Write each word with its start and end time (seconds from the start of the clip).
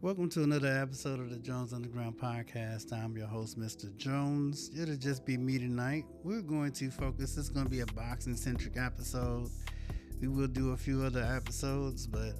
Welcome 0.00 0.28
to 0.30 0.44
another 0.44 0.68
episode 0.68 1.18
of 1.18 1.28
the 1.28 1.38
Jones 1.38 1.72
Underground 1.72 2.20
Podcast. 2.20 2.92
I'm 2.92 3.16
your 3.16 3.26
host, 3.26 3.58
Mr. 3.58 3.94
Jones. 3.96 4.70
It'll 4.80 4.94
just 4.94 5.26
be 5.26 5.36
me 5.36 5.58
tonight. 5.58 6.04
We're 6.22 6.40
going 6.40 6.70
to 6.74 6.88
focus, 6.88 7.36
it's 7.36 7.48
going 7.48 7.66
to 7.66 7.70
be 7.70 7.80
a 7.80 7.86
boxing 7.86 8.36
centric 8.36 8.76
episode. 8.76 9.50
We 10.20 10.28
will 10.28 10.46
do 10.46 10.70
a 10.70 10.76
few 10.76 11.02
other 11.02 11.24
episodes, 11.24 12.06
but 12.06 12.34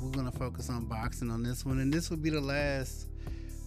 we're 0.00 0.12
going 0.12 0.30
to 0.30 0.38
focus 0.38 0.70
on 0.70 0.84
boxing 0.84 1.28
on 1.28 1.42
this 1.42 1.66
one. 1.66 1.80
And 1.80 1.92
this 1.92 2.08
will 2.08 2.18
be 2.18 2.30
the 2.30 2.40
last 2.40 3.08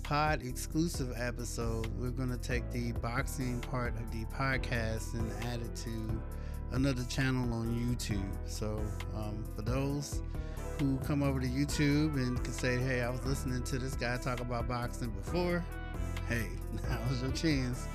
pod 0.04 0.41
exclusive 0.41 1.11
episode. 1.17 1.88
We're 1.99 2.11
going 2.11 2.31
to 2.31 2.38
take 2.38 2.71
the 2.71 2.93
boxing 2.93 3.59
part 3.59 3.95
of 3.95 4.09
the 4.11 4.23
podcast 4.33 5.13
and 5.15 5.29
add 5.43 5.59
it 5.59 5.75
to 5.75 6.21
another 6.71 7.04
channel 7.04 7.51
on 7.51 7.67
YouTube. 7.67 8.31
So, 8.45 8.81
um, 9.13 9.43
for 9.57 9.61
those, 9.61 10.21
who 10.80 10.98
come 11.00 11.21
over 11.21 11.39
to 11.39 11.48
YouTube 11.48 12.16
and 12.16 12.41
can 12.43 12.54
say, 12.54 12.77
hey, 12.77 13.02
I 13.02 13.09
was 13.09 13.23
listening 13.25 13.64
to 13.64 13.77
this 13.77 13.95
guy 13.95 14.18
talk 14.18 14.39
about 14.39 14.68
boxing 14.68 15.09
before. 15.09 15.63
Hey, 16.27 16.48
now's 16.90 17.22
your 17.22 17.31
chance. 17.31 17.88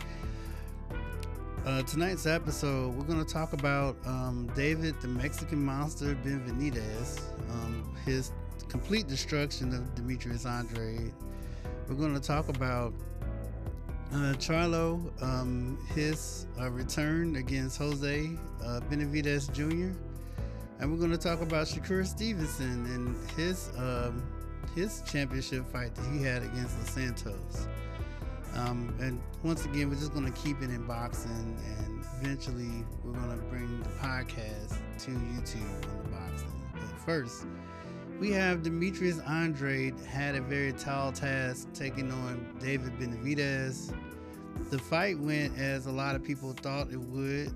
Uh, 1.64 1.82
tonight's 1.82 2.26
episode, 2.26 2.94
we're 2.94 3.04
going 3.04 3.24
to 3.24 3.32
talk 3.32 3.54
about 3.54 3.96
um, 4.04 4.50
David, 4.54 5.00
the 5.00 5.08
Mexican 5.08 5.64
monster, 5.64 6.14
Benavidez, 6.16 7.22
um, 7.50 7.96
his 8.04 8.32
complete 8.68 9.08
destruction 9.08 9.72
of 9.72 9.94
Demetrius 9.94 10.44
Andre. 10.44 10.98
We're 11.88 11.94
going 11.94 12.12
to 12.12 12.20
talk 12.20 12.50
about 12.50 12.92
uh, 14.12 14.34
Charlo, 14.34 15.10
um, 15.22 15.78
his 15.94 16.46
uh, 16.60 16.70
return 16.70 17.36
against 17.36 17.78
Jose 17.78 18.30
uh, 18.62 18.80
Benavidez 18.90 19.50
Jr 19.54 19.98
and 20.78 20.90
we're 20.90 20.98
going 20.98 21.10
to 21.10 21.18
talk 21.18 21.40
about 21.40 21.66
Shakur 21.66 22.06
Stevenson 22.06 22.86
and 22.86 23.30
his 23.30 23.70
um, 23.76 24.22
his 24.74 25.02
championship 25.06 25.64
fight 25.70 25.94
that 25.94 26.04
he 26.12 26.22
had 26.22 26.42
against 26.42 26.78
Los 26.78 26.90
Santos. 26.90 27.68
Um, 28.54 28.94
and 29.00 29.20
once 29.42 29.64
again, 29.64 29.88
we're 29.88 29.96
just 29.96 30.12
going 30.12 30.30
to 30.30 30.40
keep 30.40 30.62
it 30.62 30.70
in 30.70 30.86
boxing, 30.86 31.56
and 31.78 32.04
eventually 32.20 32.84
we're 33.02 33.12
going 33.12 33.30
to 33.30 33.44
bring 33.46 33.82
the 33.82 33.88
podcast 34.00 34.78
to 35.00 35.10
YouTube 35.10 35.90
on 35.90 36.02
the 36.04 36.10
boxing. 36.10 36.62
But 36.72 37.00
first, 37.04 37.46
we 38.20 38.30
have 38.30 38.62
Demetrius 38.62 39.18
Andrade 39.20 39.98
had 40.06 40.36
a 40.36 40.40
very 40.40 40.72
tall 40.72 41.10
task 41.10 41.68
taking 41.74 42.12
on 42.12 42.56
David 42.60 42.96
Benavidez. 42.98 43.92
The 44.70 44.78
fight 44.78 45.18
went 45.18 45.58
as 45.58 45.86
a 45.86 45.92
lot 45.92 46.14
of 46.14 46.22
people 46.22 46.52
thought 46.52 46.92
it 46.92 47.00
would. 47.00 47.52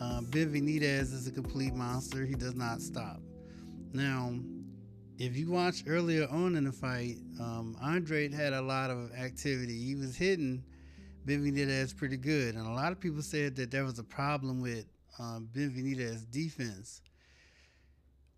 Uh, 0.00 0.22
Benavidez 0.22 1.12
is 1.12 1.26
a 1.26 1.30
complete 1.30 1.74
monster. 1.74 2.24
He 2.24 2.34
does 2.34 2.54
not 2.54 2.80
stop. 2.80 3.20
Now, 3.92 4.32
if 5.18 5.36
you 5.36 5.50
watch 5.50 5.84
earlier 5.86 6.26
on 6.30 6.56
in 6.56 6.64
the 6.64 6.72
fight, 6.72 7.16
um, 7.38 7.76
Andrade 7.84 8.32
had 8.32 8.54
a 8.54 8.62
lot 8.62 8.88
of 8.88 9.12
activity. 9.12 9.78
He 9.78 9.94
was 9.94 10.16
hitting 10.16 10.64
Benavidez 11.26 11.94
pretty 11.94 12.16
good, 12.16 12.54
and 12.54 12.66
a 12.66 12.70
lot 12.70 12.92
of 12.92 13.00
people 13.00 13.20
said 13.20 13.54
that 13.56 13.70
there 13.70 13.84
was 13.84 13.98
a 13.98 14.04
problem 14.04 14.62
with 14.62 14.86
um, 15.18 15.48
Benavidez's 15.52 16.24
defense. 16.24 17.02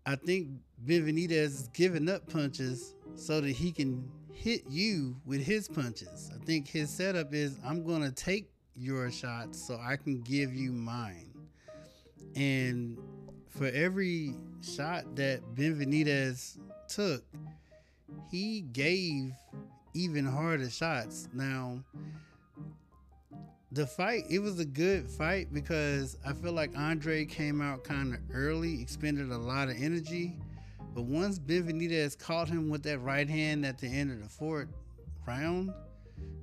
I 0.05 0.15
think 0.17 0.49
Benavidez 0.85 1.31
is 1.31 1.69
giving 1.73 2.09
up 2.09 2.29
punches 2.29 2.93
so 3.15 3.39
that 3.39 3.51
he 3.51 3.71
can 3.71 4.11
hit 4.33 4.63
you 4.69 5.15
with 5.25 5.41
his 5.41 5.69
punches. 5.69 6.29
I 6.35 6.43
think 6.43 6.67
his 6.67 6.89
setup 6.89 7.33
is 7.33 7.57
I'm 7.65 7.85
going 7.85 8.01
to 8.01 8.11
take 8.11 8.49
your 8.75 9.09
shots 9.11 9.65
so 9.65 9.79
I 9.81 9.95
can 9.95 10.19
give 10.21 10.53
you 10.53 10.73
mine. 10.73 11.32
And 12.35 12.97
for 13.49 13.67
every 13.67 14.35
shot 14.61 15.15
that 15.15 15.41
Benavidez 15.55 16.57
took, 16.87 17.23
he 18.31 18.61
gave 18.61 19.31
even 19.93 20.25
harder 20.25 20.69
shots. 20.69 21.27
Now, 21.33 21.83
the 23.71 23.87
fight, 23.87 24.25
it 24.29 24.39
was 24.39 24.59
a 24.59 24.65
good 24.65 25.09
fight 25.09 25.53
because 25.53 26.17
I 26.25 26.33
feel 26.33 26.53
like 26.53 26.77
Andre 26.77 27.25
came 27.25 27.61
out 27.61 27.83
kind 27.83 28.13
of 28.13 28.19
early, 28.33 28.81
expended 28.81 29.31
a 29.31 29.37
lot 29.37 29.69
of 29.69 29.75
energy. 29.79 30.37
But 30.93 31.03
once 31.03 31.39
Benavidez 31.39 32.17
caught 32.17 32.47
him 32.47 32.69
with 32.69 32.83
that 32.83 32.99
right 32.99 33.27
hand 33.27 33.65
at 33.65 33.79
the 33.79 33.87
end 33.87 34.11
of 34.11 34.21
the 34.21 34.29
fourth 34.29 34.67
round, 35.25 35.73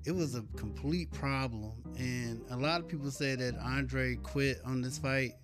it 0.05 0.13
was 0.13 0.35
a 0.35 0.43
complete 0.57 1.11
problem. 1.13 1.73
And 1.97 2.43
a 2.51 2.57
lot 2.57 2.81
of 2.81 2.89
people 2.89 3.11
say 3.11 3.37
that 3.37 3.57
Andre 3.59 4.17
quit 4.17 4.61
on 4.65 4.81
this 4.81 4.99
fight 4.99 5.35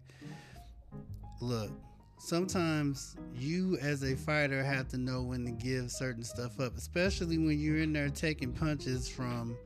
look, 1.40 1.70
sometimes 2.18 3.16
you 3.34 3.78
as 3.80 4.02
a 4.02 4.16
fighter 4.16 4.62
have 4.62 4.88
to 4.88 4.98
know 4.98 5.22
when 5.22 5.44
to 5.44 5.50
give 5.50 5.90
certain 5.90 6.24
stuff 6.24 6.58
up, 6.60 6.76
especially 6.76 7.38
when 7.38 7.58
you're 7.58 7.78
in 7.78 7.92
there 7.92 8.08
taking 8.08 8.52
punches 8.52 9.08
from, 9.08 9.56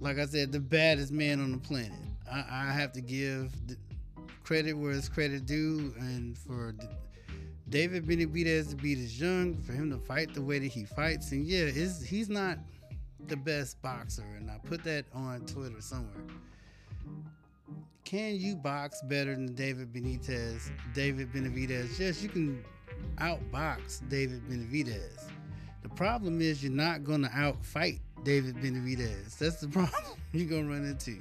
like 0.00 0.18
I 0.18 0.26
said, 0.26 0.52
the 0.52 0.60
baddest 0.60 1.12
man 1.12 1.40
on 1.40 1.52
the 1.52 1.58
planet. 1.58 1.92
I, 2.30 2.44
I 2.50 2.72
have 2.72 2.92
to 2.92 3.00
give 3.00 3.52
credit 4.42 4.74
where 4.74 4.92
it's 4.92 5.08
credit 5.08 5.46
due, 5.46 5.94
and 5.98 6.36
for 6.36 6.74
David 7.68 8.06
Benavidez 8.06 8.70
to 8.70 8.76
beat 8.76 8.98
his 8.98 9.18
young, 9.18 9.56
for 9.56 9.72
him 9.72 9.90
to 9.90 9.98
fight 9.98 10.34
the 10.34 10.42
way 10.42 10.58
that 10.58 10.66
he 10.70 10.84
fights, 10.84 11.32
and 11.32 11.46
yeah, 11.46 11.66
he's 11.66 12.28
not 12.28 12.58
the 13.28 13.36
best 13.36 13.80
boxer, 13.80 14.24
and 14.36 14.50
I 14.50 14.58
put 14.64 14.84
that 14.84 15.06
on 15.14 15.40
Twitter 15.46 15.80
somewhere 15.80 16.24
can 18.14 18.36
you 18.36 18.54
box 18.54 19.02
better 19.02 19.34
than 19.34 19.56
David 19.56 19.92
Benitez, 19.92 20.70
David 20.94 21.32
Benavidez? 21.32 21.98
Yes, 21.98 22.22
you 22.22 22.28
can 22.28 22.64
outbox 23.16 24.08
David 24.08 24.40
Benavidez. 24.48 25.24
The 25.82 25.88
problem 25.88 26.40
is 26.40 26.62
you're 26.62 26.70
not 26.70 27.02
gonna 27.02 27.28
outfight 27.30 27.98
David 28.22 28.54
Benavidez. 28.58 29.36
That's 29.38 29.56
the 29.56 29.66
problem 29.78 30.16
you're 30.32 30.48
gonna 30.48 30.72
run 30.72 30.84
into. 30.84 31.20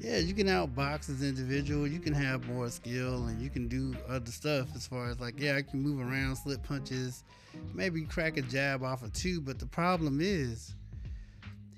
Yeah, 0.00 0.18
you 0.18 0.34
can 0.34 0.48
outbox 0.48 1.08
as 1.08 1.22
an 1.22 1.28
individual. 1.28 1.88
You 1.88 1.98
can 1.98 2.12
have 2.12 2.46
more 2.46 2.68
skill 2.68 3.28
and 3.28 3.40
you 3.40 3.48
can 3.48 3.66
do 3.66 3.96
other 4.06 4.30
stuff 4.30 4.68
as 4.76 4.86
far 4.86 5.08
as 5.08 5.18
like, 5.20 5.40
yeah, 5.40 5.56
I 5.56 5.62
can 5.62 5.80
move 5.80 5.98
around, 5.98 6.36
slip 6.36 6.62
punches, 6.62 7.24
maybe 7.72 8.02
crack 8.02 8.36
a 8.36 8.42
jab 8.42 8.82
off 8.82 9.02
of 9.02 9.14
two. 9.14 9.40
But 9.40 9.58
the 9.58 9.66
problem 9.66 10.18
is 10.20 10.74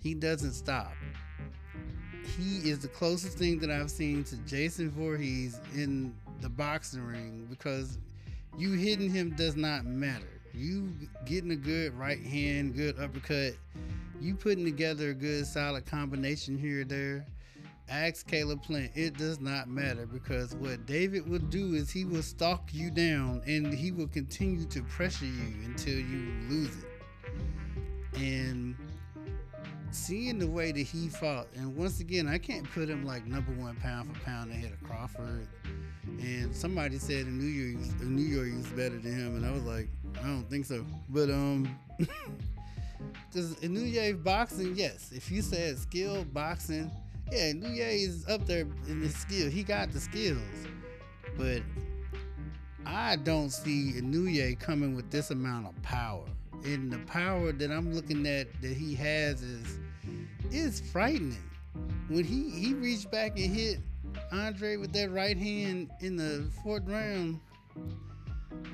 he 0.03 0.13
doesn't 0.13 0.55
stop 0.55 0.93
he 2.41 2.71
is 2.71 2.79
the 2.79 2.89
closest 2.89 3.37
thing 3.37 3.59
that 3.59 3.71
I've 3.71 3.91
seen 3.91 4.25
to 4.25 4.37
Jason 4.39 4.91
Voorhees 4.91 5.61
in 5.75 6.15
the 6.41 6.49
boxing 6.49 7.05
ring 7.05 7.47
because 7.51 7.99
you 8.57 8.73
hitting 8.73 9.11
him 9.11 9.31
does 9.37 9.57
not 9.57 9.85
matter. 9.85 10.41
You 10.55 10.89
getting 11.27 11.51
a 11.51 11.57
good 11.57 11.93
right 11.95 12.21
hand, 12.21 12.75
good 12.75 12.99
uppercut, 12.99 13.55
you 14.21 14.35
putting 14.35 14.65
together 14.65 15.11
a 15.11 15.15
good 15.15 15.47
solid 15.47 15.85
combination 15.87 16.59
here 16.59 16.81
or 16.81 16.85
there. 16.85 17.27
Ask 17.89 18.27
Caleb 18.27 18.63
Plant. 18.63 18.93
It 18.95 19.19
does 19.19 19.41
not 19.41 19.69
matter 19.69 20.07
because 20.07 20.55
what 20.55 20.87
David 20.87 21.29
will 21.29 21.41
do 21.41 21.75
is 21.75 21.91
he 21.91 22.05
will 22.05 22.23
stalk 22.23 22.71
you 22.73 22.91
down 22.91 23.43
and 23.47 23.73
he 23.75 23.91
will 23.91 24.07
continue 24.07 24.65
to 24.67 24.83
pressure 24.85 25.27
you 25.27 25.65
until 25.65 25.95
you 25.95 26.33
lose 26.49 26.77
it. 26.77 28.21
And 28.21 28.77
seeing 29.91 30.39
the 30.39 30.47
way 30.47 30.73
that 30.73 30.81
he 30.81 31.09
fought, 31.09 31.47
and 31.55 31.77
once 31.77 32.01
again, 32.01 32.29
I 32.29 32.39
can't 32.39 32.71
put 32.71 32.89
him 32.89 33.05
like 33.05 33.27
number 33.27 33.53
one 33.53 33.77
pound 33.77 34.15
for 34.15 34.23
pound 34.25 34.51
ahead 34.51 34.73
of 34.73 34.83
Crawford. 34.83 35.47
And 36.05 36.55
somebody 36.55 36.99
said 36.99 37.27
in 37.27 37.39
New 37.39 37.45
York, 37.45 37.85
in 38.01 38.17
New 38.17 38.23
York, 38.23 38.49
he 38.49 38.57
was 38.57 38.67
better 38.67 38.99
than 38.99 39.15
him, 39.15 39.37
and 39.37 39.47
I 39.47 39.51
was 39.51 39.65
like, 39.65 39.89
I 40.19 40.27
don't 40.27 40.49
think 40.49 40.67
so. 40.67 40.85
But 41.09 41.31
um, 41.31 41.77
because 43.29 43.59
in 43.61 43.75
New 43.75 43.81
York 43.81 44.23
boxing, 44.23 44.75
yes, 44.75 45.13
if 45.13 45.31
you 45.31 45.43
said 45.43 45.79
skill 45.79 46.25
boxing, 46.25 46.91
yeah, 47.31 47.53
York 47.53 47.93
is 47.93 48.29
up 48.29 48.47
there 48.47 48.67
in 48.89 49.01
the 49.01 49.09
skill. 49.09 49.51
He 49.51 49.63
got 49.63 49.93
the 49.93 50.01
skills, 50.01 50.39
but 51.37 51.63
I 52.87 53.17
don't 53.17 53.51
see 53.51 53.95
Inoue 53.97 54.59
coming 54.59 54.95
with 54.97 55.11
this 55.11 55.31
amount 55.31 55.67
of 55.67 55.81
power 55.83 56.27
and 56.65 56.93
the 56.93 56.99
power 57.01 57.53
that 57.53 57.71
I'm 57.71 57.93
looking 57.93 58.27
at 58.27 58.49
that 58.63 58.77
he 58.77 58.95
has 58.95 59.43
is 59.43 59.79
is 60.51 60.81
frightening. 60.81 61.39
When 62.09 62.25
he 62.25 62.51
he 62.51 62.75
reached 62.75 63.11
back 63.11 63.39
and 63.39 63.55
hit 63.55 63.79
Andre 64.33 64.77
with 64.77 64.93
that 64.93 65.11
right 65.11 65.37
hand 65.37 65.91
in 66.01 66.17
the 66.17 66.51
fourth 66.63 66.87
round, 66.87 67.41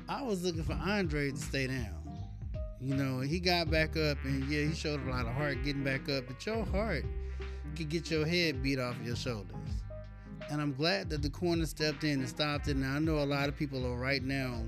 I 0.09 0.21
was 0.23 0.43
looking 0.43 0.63
for 0.63 0.73
Andre 0.73 1.31
to 1.31 1.37
stay 1.37 1.67
down. 1.67 1.93
You 2.79 2.95
know, 2.95 3.19
he 3.21 3.39
got 3.39 3.71
back 3.71 3.97
up 3.97 4.17
and 4.23 4.43
yeah, 4.49 4.65
he 4.65 4.73
showed 4.73 5.05
a 5.07 5.09
lot 5.09 5.25
of 5.25 5.33
heart 5.33 5.63
getting 5.63 5.83
back 5.83 6.09
up, 6.09 6.25
but 6.27 6.45
your 6.45 6.65
heart 6.65 7.05
could 7.75 7.89
get 7.89 8.09
your 8.11 8.25
head 8.25 8.61
beat 8.61 8.79
off 8.79 8.95
your 9.03 9.15
shoulders. 9.15 9.55
And 10.49 10.61
I'm 10.61 10.73
glad 10.73 11.09
that 11.09 11.21
the 11.21 11.29
corner 11.29 11.65
stepped 11.65 12.03
in 12.03 12.19
and 12.19 12.29
stopped 12.29 12.67
it. 12.67 12.77
Now 12.77 12.95
I 12.95 12.99
know 12.99 13.19
a 13.19 13.25
lot 13.25 13.49
of 13.49 13.57
people 13.57 13.85
are 13.85 13.97
right 13.97 14.23
now 14.23 14.63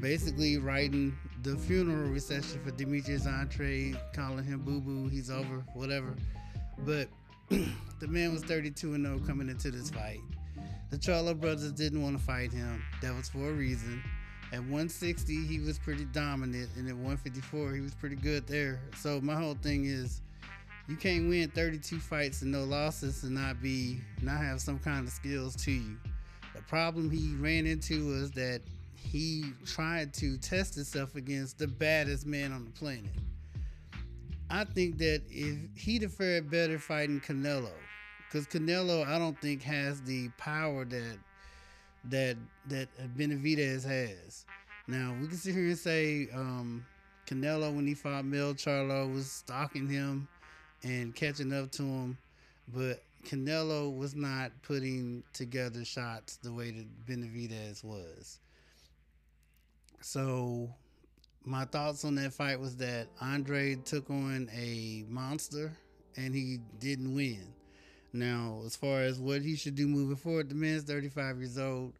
basically 0.00 0.58
writing 0.58 1.16
the 1.48 1.56
funeral 1.56 2.10
reception 2.10 2.60
for 2.62 2.70
Demetrius 2.72 3.26
Andrade, 3.26 3.98
calling 4.12 4.44
him 4.44 4.60
boo 4.60 4.80
boo, 4.82 5.08
he's 5.08 5.30
over, 5.30 5.64
whatever. 5.72 6.14
But 6.84 7.08
the 7.48 8.06
man 8.06 8.34
was 8.34 8.42
32 8.42 8.92
and 8.92 9.06
0 9.06 9.20
coming 9.26 9.48
into 9.48 9.70
this 9.70 9.88
fight. 9.88 10.20
The 10.90 10.98
Charlo 10.98 11.38
brothers 11.38 11.72
didn't 11.72 12.02
want 12.02 12.18
to 12.18 12.22
fight 12.22 12.52
him. 12.52 12.82
That 13.00 13.14
was 13.14 13.30
for 13.30 13.48
a 13.48 13.52
reason. 13.52 14.02
At 14.52 14.60
160, 14.60 15.46
he 15.46 15.58
was 15.60 15.78
pretty 15.78 16.04
dominant, 16.06 16.68
and 16.76 16.86
at 16.86 16.94
154, 16.94 17.72
he 17.74 17.80
was 17.80 17.94
pretty 17.94 18.16
good 18.16 18.46
there. 18.46 18.80
So 18.98 19.18
my 19.22 19.34
whole 19.34 19.56
thing 19.62 19.86
is, 19.86 20.20
you 20.86 20.96
can't 20.96 21.30
win 21.30 21.48
32 21.50 21.98
fights 21.98 22.42
and 22.42 22.52
no 22.52 22.64
losses 22.64 23.22
and 23.24 23.34
not 23.34 23.62
be 23.62 24.00
not 24.20 24.38
have 24.38 24.60
some 24.60 24.78
kind 24.78 25.06
of 25.06 25.12
skills 25.14 25.56
to 25.64 25.72
you. 25.72 25.96
The 26.54 26.62
problem 26.62 27.10
he 27.10 27.34
ran 27.36 27.66
into 27.66 28.06
was 28.06 28.30
that 28.32 28.60
he 29.02 29.52
tried 29.64 30.12
to 30.14 30.36
test 30.38 30.74
himself 30.74 31.14
against 31.14 31.58
the 31.58 31.66
baddest 31.66 32.26
man 32.26 32.52
on 32.52 32.64
the 32.64 32.70
planet. 32.70 33.10
I 34.50 34.64
think 34.64 34.98
that 34.98 35.22
if 35.28 35.58
he'd 35.76 36.02
have 36.02 36.14
fared 36.14 36.50
better 36.50 36.78
fighting 36.78 37.20
Canelo, 37.20 37.72
because 38.26 38.46
Canelo, 38.46 39.06
I 39.06 39.18
don't 39.18 39.38
think 39.40 39.62
has 39.62 40.00
the 40.02 40.28
power 40.38 40.84
that 40.84 41.18
that 42.04 42.36
that 42.68 42.88
Benavidez 43.16 43.84
has. 43.84 44.46
Now 44.86 45.14
we 45.20 45.26
can 45.26 45.36
sit 45.36 45.54
here 45.54 45.66
and 45.66 45.78
say 45.78 46.28
um, 46.34 46.84
Canelo 47.26 47.74
when 47.74 47.86
he 47.86 47.94
fought 47.94 48.24
Mel 48.24 48.54
Charlo 48.54 49.12
was 49.12 49.30
stalking 49.30 49.88
him 49.88 50.28
and 50.82 51.14
catching 51.14 51.52
up 51.52 51.70
to 51.72 51.82
him, 51.82 52.18
but 52.74 53.02
Canelo 53.26 53.94
was 53.94 54.14
not 54.14 54.52
putting 54.62 55.22
together 55.32 55.84
shots 55.84 56.36
the 56.36 56.52
way 56.52 56.70
that 56.70 57.06
Benavidez 57.06 57.84
was. 57.84 58.38
So 60.00 60.70
my 61.44 61.64
thoughts 61.64 62.04
on 62.04 62.14
that 62.16 62.32
fight 62.32 62.60
was 62.60 62.76
that 62.76 63.08
Andre 63.20 63.76
took 63.76 64.10
on 64.10 64.50
a 64.54 65.04
monster 65.08 65.76
and 66.16 66.34
he 66.34 66.58
didn't 66.78 67.14
win. 67.14 67.54
Now, 68.12 68.62
as 68.64 68.76
far 68.76 69.00
as 69.00 69.18
what 69.20 69.42
he 69.42 69.56
should 69.56 69.74
do 69.74 69.86
moving 69.86 70.16
forward, 70.16 70.48
the 70.48 70.54
man's 70.54 70.84
35 70.84 71.38
years 71.38 71.58
old. 71.58 71.92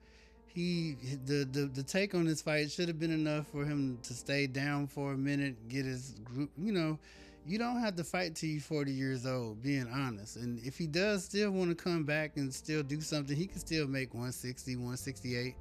He 0.47 0.97
the, 1.27 1.45
the 1.45 1.67
the 1.67 1.83
take 1.83 2.15
on 2.15 2.25
this 2.25 2.43
fight 2.43 2.71
should 2.71 2.89
have 2.89 2.99
been 2.99 3.13
enough 3.13 3.47
for 3.49 3.65
him 3.65 3.99
to 4.03 4.15
stay 4.15 4.47
down 4.47 4.87
for 4.87 5.13
a 5.13 5.17
minute, 5.17 5.69
get 5.69 5.85
his 5.85 6.15
group. 6.25 6.51
You 6.57 6.73
know, 6.73 6.99
you 7.47 7.59
don't 7.59 7.81
have 7.81 7.97
to 7.97 8.05
fight 8.05 8.35
till 8.35 8.49
you're 8.49 8.61
40 8.61 8.91
years 8.91 9.27
old. 9.27 9.63
Being 9.63 9.89
honest, 9.93 10.37
and 10.37 10.59
if 10.65 10.79
he 10.79 10.87
does 10.87 11.25
still 11.27 11.51
want 11.51 11.69
to 11.71 11.77
come 11.77 12.05
back 12.05 12.37
and 12.37 12.53
still 12.53 12.83
do 12.83 13.01
something, 13.01 13.37
he 13.37 13.47
can 13.47 13.61
still 13.61 13.87
make 13.87 14.15
160, 14.15 14.77
168 14.77 15.55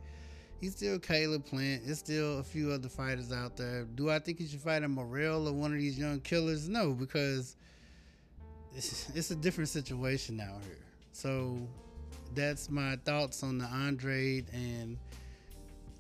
he's 0.60 0.76
still 0.76 1.00
Caleb 1.00 1.46
Plant. 1.46 1.84
There's 1.86 2.00
still 2.00 2.40
a 2.40 2.44
few 2.44 2.72
other 2.72 2.90
fighters 2.90 3.32
out 3.32 3.58
there. 3.58 3.86
Do 3.96 4.10
I 4.10 4.20
think 4.20 4.40
he 4.40 4.48
should 4.48 4.62
fight 4.62 4.84
a 4.84 4.88
Morrell 4.88 5.48
or 5.48 5.54
one 5.54 5.74
of 5.74 5.80
these 5.80 5.98
young 5.98 6.20
killers? 6.22 6.68
No, 6.68 6.94
because 6.94 7.56
it's, 8.76 9.10
it's 9.16 9.32
a 9.32 9.36
different 9.36 9.70
situation 9.70 10.40
out 10.40 10.64
here. 10.64 10.78
So 11.14 11.58
that's 12.36 12.70
my 12.70 12.98
thoughts 13.06 13.44
on 13.44 13.58
the 13.58 13.66
Andre 13.66 14.44
and 14.54 14.98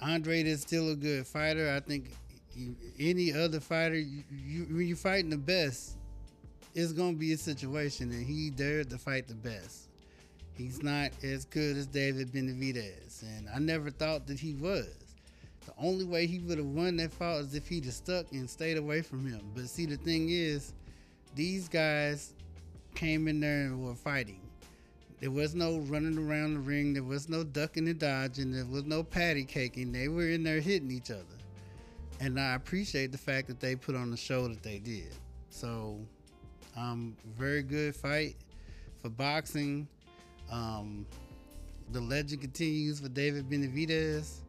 Andre 0.01 0.43
is 0.43 0.61
still 0.61 0.91
a 0.91 0.95
good 0.95 1.25
fighter. 1.25 1.73
I 1.75 1.79
think 1.79 2.11
you, 2.53 2.75
any 2.99 3.33
other 3.33 3.59
fighter, 3.59 3.97
you, 3.97 4.23
you, 4.31 4.63
when 4.69 4.87
you're 4.87 4.97
fighting 4.97 5.29
the 5.29 5.37
best, 5.37 5.97
it's 6.75 6.91
gonna 6.91 7.13
be 7.13 7.33
a 7.33 7.37
situation, 7.37 8.11
and 8.11 8.25
he 8.25 8.51
dared 8.51 8.89
to 8.91 8.97
fight 8.97 9.27
the 9.27 9.33
best. 9.33 9.86
He's 10.57 10.81
not 10.81 11.11
as 11.23 11.45
good 11.45 11.77
as 11.77 11.85
David 11.85 12.31
Benavidez, 12.31 13.21
and 13.21 13.47
I 13.53 13.59
never 13.59 13.91
thought 13.91 14.25
that 14.27 14.39
he 14.39 14.55
was. 14.55 14.87
The 15.65 15.73
only 15.77 16.05
way 16.05 16.25
he 16.25 16.39
would 16.39 16.57
have 16.57 16.67
won 16.67 16.97
that 16.97 17.13
fight 17.13 17.41
is 17.41 17.53
if 17.53 17.67
he'd 17.67 17.85
have 17.85 17.93
stuck 17.93 18.31
and 18.31 18.49
stayed 18.49 18.77
away 18.77 19.01
from 19.01 19.25
him. 19.25 19.41
But 19.53 19.69
see, 19.69 19.85
the 19.85 19.97
thing 19.97 20.29
is, 20.29 20.73
these 21.35 21.67
guys 21.69 22.33
came 22.95 23.27
in 23.27 23.39
there 23.39 23.65
and 23.65 23.85
were 23.85 23.93
fighting. 23.93 24.41
There 25.19 25.29
was 25.29 25.53
no 25.53 25.79
running 25.79 26.17
around 26.17 26.55
the 26.55 26.59
ring. 26.59 26.93
There 26.93 27.03
was 27.03 27.27
no 27.29 27.43
ducking 27.43 27.87
and 27.87 27.99
dodging. 27.99 28.51
There 28.51 28.65
was 28.65 28.85
no 28.85 29.03
patty 29.03 29.43
caking. 29.45 29.91
They 29.91 30.07
were 30.07 30.29
in 30.29 30.43
there 30.43 30.59
hitting 30.59 30.89
each 30.89 31.11
other. 31.11 31.23
And 32.19 32.39
I 32.39 32.55
appreciate 32.55 33.11
the 33.11 33.17
fact 33.17 33.47
that 33.47 33.59
they 33.59 33.75
put 33.75 33.95
on 33.95 34.09
the 34.09 34.17
show 34.17 34.47
that 34.47 34.63
they 34.63 34.79
did. 34.79 35.13
So, 35.49 35.99
um, 36.75 37.15
very 37.37 37.61
good 37.61 37.95
fight 37.95 38.35
for 39.01 39.09
boxing. 39.09 39.87
Um, 40.51 41.05
the 41.91 42.01
legend 42.01 42.41
continues 42.41 42.99
for 42.99 43.09
David 43.09 43.49
Benavidez, 43.49 44.39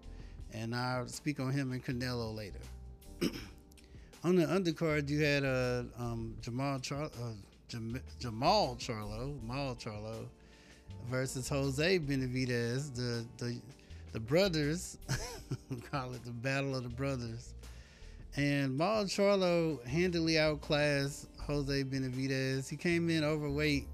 and 0.52 0.74
I'll 0.74 1.06
speak 1.06 1.40
on 1.40 1.52
him 1.52 1.72
and 1.72 1.84
Canelo 1.84 2.34
later. 2.34 2.60
on 4.24 4.36
the 4.36 4.44
undercard, 4.44 5.08
you 5.08 5.22
had 5.22 5.44
uh, 5.44 5.84
um, 5.98 6.34
Jamal 6.40 6.80
uh, 6.92 7.08
Jam- 7.68 8.00
Jermall 8.20 8.78
Charlo, 8.78 9.38
Jermall 9.40 9.78
Charlo, 9.78 10.26
versus 11.10 11.48
Jose 11.48 11.98
Benavidez, 11.98 12.94
the 12.94 13.26
the 13.38 13.60
the 14.12 14.20
brothers. 14.20 14.98
call 15.90 16.12
it 16.14 16.24
the 16.24 16.30
battle 16.30 16.76
of 16.76 16.82
the 16.82 16.88
brothers. 16.88 17.54
And 18.36 18.76
Maul 18.76 19.04
Charlo 19.04 19.84
handily 19.86 20.38
outclassed 20.38 21.26
Jose 21.40 21.84
Benavidez. 21.84 22.68
He 22.68 22.76
came 22.76 23.10
in 23.10 23.24
overweight 23.24 23.86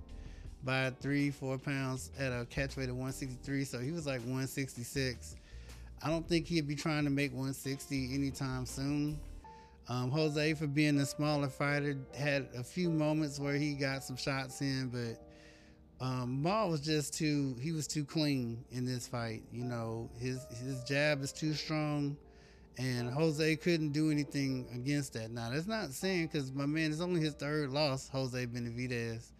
by 0.64 0.90
three, 1.00 1.31
four 1.31 1.58
pounds 1.58 2.11
at 2.19 2.32
a 2.32 2.46
catch 2.46 2.76
weight 2.76 2.88
of 2.88 2.96
163. 2.96 3.64
So 3.64 3.78
he 3.78 3.93
was 3.93 4.06
like 4.06 4.20
166. 4.20 5.37
I 6.02 6.08
don't 6.08 6.28
think 6.28 6.46
he'd 6.46 6.66
be 6.66 6.75
trying 6.75 7.05
to 7.05 7.11
make 7.11 7.32
160 7.32 8.14
anytime 8.14 8.66
soon. 8.66 9.19
Um, 9.88 10.11
Jose, 10.11 10.55
for 10.55 10.66
being 10.66 10.99
a 10.99 11.06
smaller 11.06 11.49
fighter, 11.49 11.96
had 12.16 12.49
a 12.56 12.62
few 12.62 12.88
moments 12.88 13.38
where 13.38 13.55
he 13.55 13.75
got 13.75 14.02
some 14.02 14.16
shots 14.16 14.62
in, 14.62 14.88
but 14.88 15.22
um, 16.05 16.43
Maul 16.43 16.70
was 16.70 16.81
just 16.81 17.14
too 17.14 17.55
he 17.60 17.72
was 17.72 17.87
too 17.87 18.05
clean 18.05 18.64
in 18.70 18.84
this 18.87 19.06
fight. 19.06 19.43
You 19.52 19.64
know, 19.64 20.10
his 20.19 20.44
his 20.62 20.82
jab 20.84 21.22
is 21.22 21.32
too 21.32 21.52
strong, 21.52 22.17
and 22.78 23.10
Jose 23.10 23.56
couldn't 23.56 23.93
do 23.93 24.10
anything 24.10 24.67
against 24.75 25.12
that. 25.14 25.31
Now 25.31 25.50
that's 25.50 25.67
not 25.67 25.90
saying 25.90 26.28
because 26.32 26.50
my 26.52 26.67
man 26.67 26.90
is 26.90 27.02
only 27.02 27.20
his 27.20 27.34
third 27.34 27.70
loss, 27.70 28.08
Jose 28.08 28.46
Benavidez. 28.46 29.32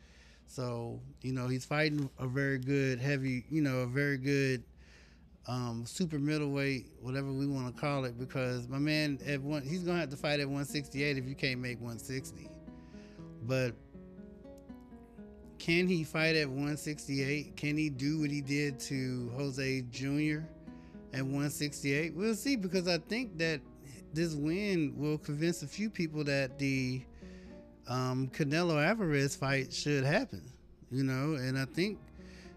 So, 0.47 1.01
you 1.23 1.33
know, 1.33 1.49
he's 1.49 1.65
fighting 1.65 2.09
a 2.19 2.27
very 2.27 2.59
good 2.59 3.01
heavy, 3.01 3.45
you 3.51 3.63
know, 3.63 3.79
a 3.79 3.87
very 3.87 4.19
good 4.19 4.63
um, 5.47 5.85
super 5.87 6.19
middleweight, 6.19 6.87
whatever 7.01 7.33
we 7.33 7.47
want 7.47 7.75
to 7.75 7.81
call 7.81 8.05
it, 8.05 8.19
because 8.19 8.69
my 8.69 8.79
man 8.79 9.19
at 9.27 9.41
one 9.41 9.63
he's 9.63 9.83
gonna 9.83 10.01
have 10.01 10.11
to 10.11 10.17
fight 10.17 10.41
at 10.41 10.47
168 10.47 11.19
if 11.19 11.27
you 11.27 11.35
can't 11.35 11.61
make 11.61 11.79
160. 11.81 12.49
But 13.47 13.75
can 15.59 15.87
he 15.87 16.05
fight 16.05 16.37
at 16.37 16.49
168? 16.49 17.57
Can 17.57 17.77
he 17.77 17.91
do 17.91 18.21
what 18.21 18.31
he 18.31 18.41
did 18.41 18.79
to 18.81 19.31
Jose 19.37 19.83
Jr. 19.91 20.41
at 21.13 21.23
168? 21.23 22.15
We'll 22.15 22.35
see 22.35 22.57
because 22.57 22.89
I 22.89 22.99
think 22.99 23.39
that 23.39 23.61
this 24.13 24.35
win 24.35 24.95
will 24.97 25.19
convince 25.19 25.63
a 25.63 25.67
few 25.67 25.91
people 25.91 26.25
that 26.25 26.59
the 26.59 27.03
um, 27.89 28.29
Canelo 28.29 28.85
Alvarez 28.85 29.37
fight 29.37 29.73
should 29.73 30.05
happen, 30.05 30.43
you 30.91 31.05
know, 31.05 31.35
and 31.35 31.59
I 31.59 31.65
think 31.67 31.99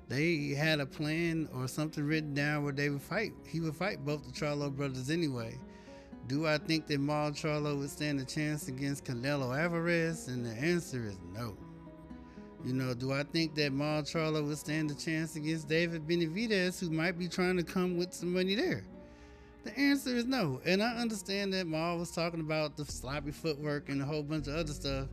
they 0.08 0.50
had 0.50 0.80
a 0.80 0.86
plan 0.86 1.50
or 1.54 1.68
something 1.68 2.04
written 2.04 2.34
down 2.34 2.64
where 2.64 2.74
they 2.74 2.90
would 2.90 3.02
fight. 3.02 3.34
He 3.46 3.60
would 3.60 3.76
fight 3.76 4.06
both 4.06 4.26
the 4.26 4.32
Charlo 4.32 4.74
brothers 4.74 5.10
anyway. 5.10 5.58
Do 6.28 6.46
I 6.46 6.58
think 6.58 6.88
that 6.88 7.00
Maul 7.00 7.32
Charlo 7.32 7.78
would 7.78 7.90
stand 7.90 8.20
a 8.20 8.26
chance 8.26 8.68
against 8.68 9.06
Canelo 9.06 9.58
Alvarez? 9.58 10.28
And 10.28 10.46
the 10.46 10.52
answer 10.52 11.06
is 11.08 11.18
no. 11.34 11.58
You 12.66 12.74
know, 12.74 12.94
do 12.94 13.14
I 13.14 13.24
think 13.24 13.56
that 13.56 13.72
Maul 13.72 14.02
Charlo 14.02 14.46
would 14.46 14.58
stand 14.58 14.92
a 14.92 14.96
chance 14.96 15.36
against 15.36 15.70
David 15.70 16.08
Benavidez, 16.08 16.80
who 16.80 16.90
might 16.90 17.18
be 17.18 17.28
trying 17.28 17.56
to 17.58 17.64
come 17.64 17.98
with 17.98 18.14
some 18.14 18.34
money 18.34 18.56
there? 18.56 18.84
The 19.64 19.78
answer 19.78 20.16
is 20.16 20.26
no. 20.26 20.62
And 20.66 20.82
I 20.82 20.96
understand 20.96 21.54
that 21.54 21.68
Maul 21.68 21.98
was 21.98 22.12
talking 22.12 22.40
about 22.40 22.78
the 22.78 22.86
sloppy 22.86 23.32
footwork 23.32 23.90
and 23.90 24.02
a 24.02 24.06
whole 24.06 24.24
bunch 24.24 24.48
of 24.48 24.56
other 24.56 24.74
stuff. 24.74 25.08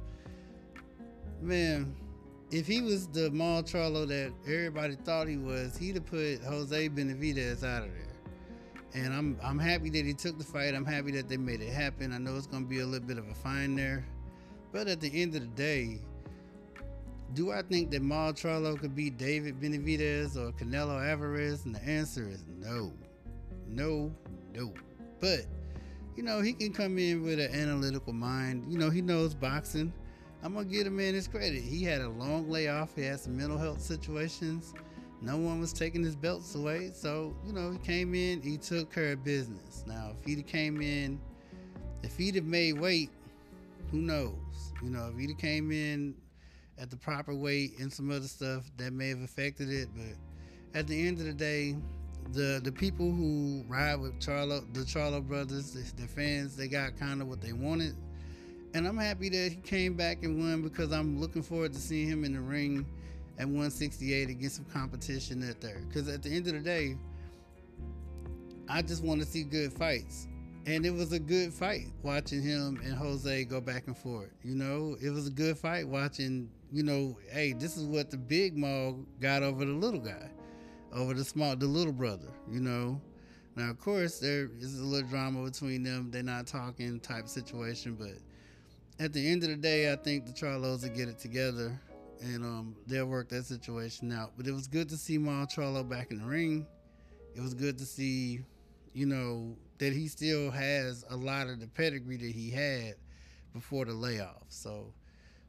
Man, 1.44 1.94
if 2.50 2.66
he 2.66 2.80
was 2.80 3.06
the 3.08 3.30
Maul 3.30 3.62
Charlo 3.62 4.08
that 4.08 4.32
everybody 4.46 4.96
thought 4.96 5.28
he 5.28 5.36
was, 5.36 5.76
he'd 5.76 5.96
have 5.96 6.06
put 6.06 6.40
Jose 6.42 6.88
Benavidez 6.88 7.62
out 7.62 7.82
of 7.82 7.90
there. 7.92 8.00
And 8.94 9.12
I'm 9.12 9.38
I'm 9.42 9.58
happy 9.58 9.90
that 9.90 10.06
he 10.06 10.14
took 10.14 10.38
the 10.38 10.44
fight. 10.44 10.74
I'm 10.74 10.86
happy 10.86 11.10
that 11.12 11.28
they 11.28 11.36
made 11.36 11.60
it 11.60 11.70
happen. 11.70 12.14
I 12.14 12.18
know 12.18 12.34
it's 12.36 12.46
gonna 12.46 12.64
be 12.64 12.80
a 12.80 12.86
little 12.86 13.06
bit 13.06 13.18
of 13.18 13.28
a 13.28 13.34
fine 13.34 13.74
there. 13.74 14.06
But 14.72 14.88
at 14.88 15.00
the 15.00 15.20
end 15.20 15.34
of 15.34 15.42
the 15.42 15.48
day, 15.48 16.00
do 17.34 17.52
I 17.52 17.60
think 17.60 17.90
that 17.90 18.00
Maul 18.00 18.32
Charlo 18.32 18.78
could 18.78 18.94
beat 18.94 19.18
David 19.18 19.60
Benavidez 19.60 20.36
or 20.36 20.50
Canelo 20.52 21.06
Alvarez? 21.06 21.66
And 21.66 21.74
the 21.74 21.82
answer 21.84 22.26
is 22.26 22.42
no. 22.58 22.90
No, 23.68 24.10
no. 24.54 24.72
But, 25.20 25.40
you 26.16 26.22
know, 26.22 26.40
he 26.40 26.54
can 26.54 26.72
come 26.72 26.98
in 26.98 27.22
with 27.22 27.38
an 27.38 27.52
analytical 27.54 28.14
mind. 28.14 28.72
You 28.72 28.78
know, 28.78 28.88
he 28.88 29.02
knows 29.02 29.34
boxing. 29.34 29.92
I'm 30.44 30.54
to 30.54 30.64
give 30.64 30.84
the 30.84 30.90
man 30.90 31.14
his 31.14 31.26
credit. 31.26 31.62
He 31.62 31.84
had 31.84 32.02
a 32.02 32.08
long 32.10 32.50
layoff, 32.50 32.94
he 32.94 33.02
had 33.02 33.18
some 33.18 33.34
mental 33.34 33.56
health 33.56 33.80
situations. 33.80 34.74
No 35.22 35.38
one 35.38 35.58
was 35.58 35.72
taking 35.72 36.02
his 36.04 36.14
belts 36.14 36.54
away. 36.54 36.90
So, 36.92 37.34
you 37.46 37.54
know, 37.54 37.70
he 37.70 37.78
came 37.78 38.14
in, 38.14 38.42
he 38.42 38.58
took 38.58 38.92
care 38.92 39.12
of 39.12 39.24
business. 39.24 39.84
Now, 39.86 40.10
if 40.12 40.22
he'd 40.26 40.36
have 40.36 40.46
came 40.46 40.82
in, 40.82 41.18
if 42.02 42.18
he'd 42.18 42.34
have 42.34 42.44
made 42.44 42.78
weight, 42.78 43.08
who 43.90 44.02
knows? 44.02 44.74
You 44.82 44.90
know, 44.90 45.10
if 45.10 45.18
he'd 45.18 45.30
have 45.30 45.38
came 45.38 45.72
in 45.72 46.14
at 46.76 46.90
the 46.90 46.96
proper 46.96 47.34
weight 47.34 47.78
and 47.78 47.90
some 47.90 48.10
other 48.10 48.28
stuff, 48.28 48.70
that 48.76 48.92
may 48.92 49.08
have 49.08 49.22
affected 49.22 49.70
it. 49.70 49.88
But 49.96 50.78
at 50.78 50.86
the 50.86 51.06
end 51.06 51.20
of 51.20 51.24
the 51.24 51.32
day, 51.32 51.74
the 52.32 52.60
the 52.62 52.72
people 52.72 53.10
who 53.10 53.64
ride 53.66 53.96
with 53.96 54.18
Charlo, 54.20 54.62
the 54.74 54.80
Charlo 54.80 55.26
brothers, 55.26 55.72
the, 55.72 56.02
the 56.02 56.06
fans, 56.06 56.54
they 56.54 56.68
got 56.68 56.98
kind 56.98 57.22
of 57.22 57.28
what 57.28 57.40
they 57.40 57.54
wanted, 57.54 57.94
and 58.74 58.88
I'm 58.88 58.98
happy 58.98 59.28
that 59.28 59.52
he 59.52 59.56
came 59.56 59.94
back 59.94 60.24
and 60.24 60.38
won 60.38 60.62
because 60.62 60.92
I'm 60.92 61.20
looking 61.20 61.42
forward 61.42 61.72
to 61.74 61.78
seeing 61.78 62.08
him 62.08 62.24
in 62.24 62.34
the 62.34 62.40
ring 62.40 62.84
at 63.38 63.46
168 63.46 64.28
against 64.28 64.56
some 64.56 64.64
competition 64.64 65.48
at 65.48 65.60
there. 65.60 65.80
Because 65.88 66.08
at 66.08 66.24
the 66.24 66.34
end 66.34 66.48
of 66.48 66.54
the 66.54 66.60
day, 66.60 66.96
I 68.68 68.82
just 68.82 69.04
want 69.04 69.20
to 69.20 69.26
see 69.26 69.44
good 69.44 69.72
fights. 69.72 70.26
And 70.66 70.84
it 70.84 70.90
was 70.90 71.12
a 71.12 71.20
good 71.20 71.52
fight 71.52 71.86
watching 72.02 72.42
him 72.42 72.80
and 72.82 72.94
Jose 72.94 73.44
go 73.44 73.60
back 73.60 73.86
and 73.86 73.96
forth. 73.96 74.30
You 74.42 74.56
know, 74.56 74.96
it 75.00 75.10
was 75.10 75.28
a 75.28 75.30
good 75.30 75.56
fight 75.56 75.86
watching, 75.86 76.50
you 76.72 76.82
know, 76.82 77.16
hey, 77.30 77.52
this 77.52 77.76
is 77.76 77.84
what 77.84 78.10
the 78.10 78.16
big 78.16 78.56
mall 78.56 78.98
got 79.20 79.44
over 79.44 79.64
the 79.64 79.72
little 79.72 80.00
guy, 80.00 80.30
over 80.92 81.14
the 81.14 81.24
small, 81.24 81.54
the 81.54 81.66
little 81.66 81.92
brother, 81.92 82.28
you 82.50 82.60
know. 82.60 83.00
Now, 83.56 83.70
of 83.70 83.78
course, 83.78 84.18
there 84.18 84.50
is 84.58 84.80
a 84.80 84.84
little 84.84 85.08
drama 85.08 85.44
between 85.44 85.84
them. 85.84 86.10
They're 86.10 86.24
not 86.24 86.48
talking 86.48 86.98
type 86.98 87.28
situation, 87.28 87.94
but 87.94 88.14
at 88.98 89.12
the 89.12 89.30
end 89.30 89.42
of 89.42 89.50
the 89.50 89.56
day, 89.56 89.92
I 89.92 89.96
think 89.96 90.26
the 90.26 90.32
Charlos 90.32 90.82
will 90.82 90.94
get 90.94 91.08
it 91.08 91.18
together 91.18 91.78
and 92.20 92.44
um, 92.44 92.76
they'll 92.86 93.06
work 93.06 93.28
that 93.30 93.44
situation 93.44 94.12
out. 94.12 94.32
But 94.36 94.46
it 94.46 94.52
was 94.52 94.66
good 94.66 94.88
to 94.90 94.96
see 94.96 95.18
Maul 95.18 95.46
Charlo 95.46 95.88
back 95.88 96.10
in 96.10 96.18
the 96.18 96.24
ring. 96.24 96.66
It 97.34 97.40
was 97.40 97.54
good 97.54 97.76
to 97.78 97.84
see, 97.84 98.40
you 98.92 99.06
know, 99.06 99.56
that 99.78 99.92
he 99.92 100.06
still 100.06 100.50
has 100.50 101.04
a 101.10 101.16
lot 101.16 101.48
of 101.48 101.60
the 101.60 101.66
pedigree 101.66 102.16
that 102.16 102.32
he 102.32 102.50
had 102.50 102.94
before 103.52 103.84
the 103.84 103.92
layoff. 103.92 104.44
So 104.48 104.92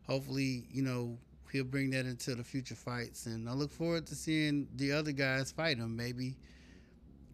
hopefully, 0.07 0.65
you 0.71 0.81
know, 0.81 1.17
he'll 1.51 1.63
bring 1.63 1.91
that 1.91 2.05
into 2.05 2.35
the 2.35 2.43
future 2.43 2.75
fights. 2.75 3.27
And 3.27 3.47
I 3.47 3.53
look 3.53 3.71
forward 3.71 4.07
to 4.07 4.15
seeing 4.15 4.67
the 4.75 4.91
other 4.91 5.11
guys 5.11 5.51
fight 5.51 5.77
him. 5.77 5.95
Maybe, 5.95 6.35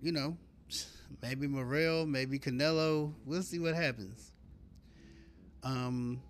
you 0.02 0.12
know, 0.12 0.38
maybe 1.22 1.48
Morrell, 1.48 2.06
maybe 2.06 2.38
Canelo. 2.38 3.14
We'll 3.26 3.44
see 3.44 3.60
what 3.60 3.76
happens. 3.76 4.31
Um, 5.64 6.22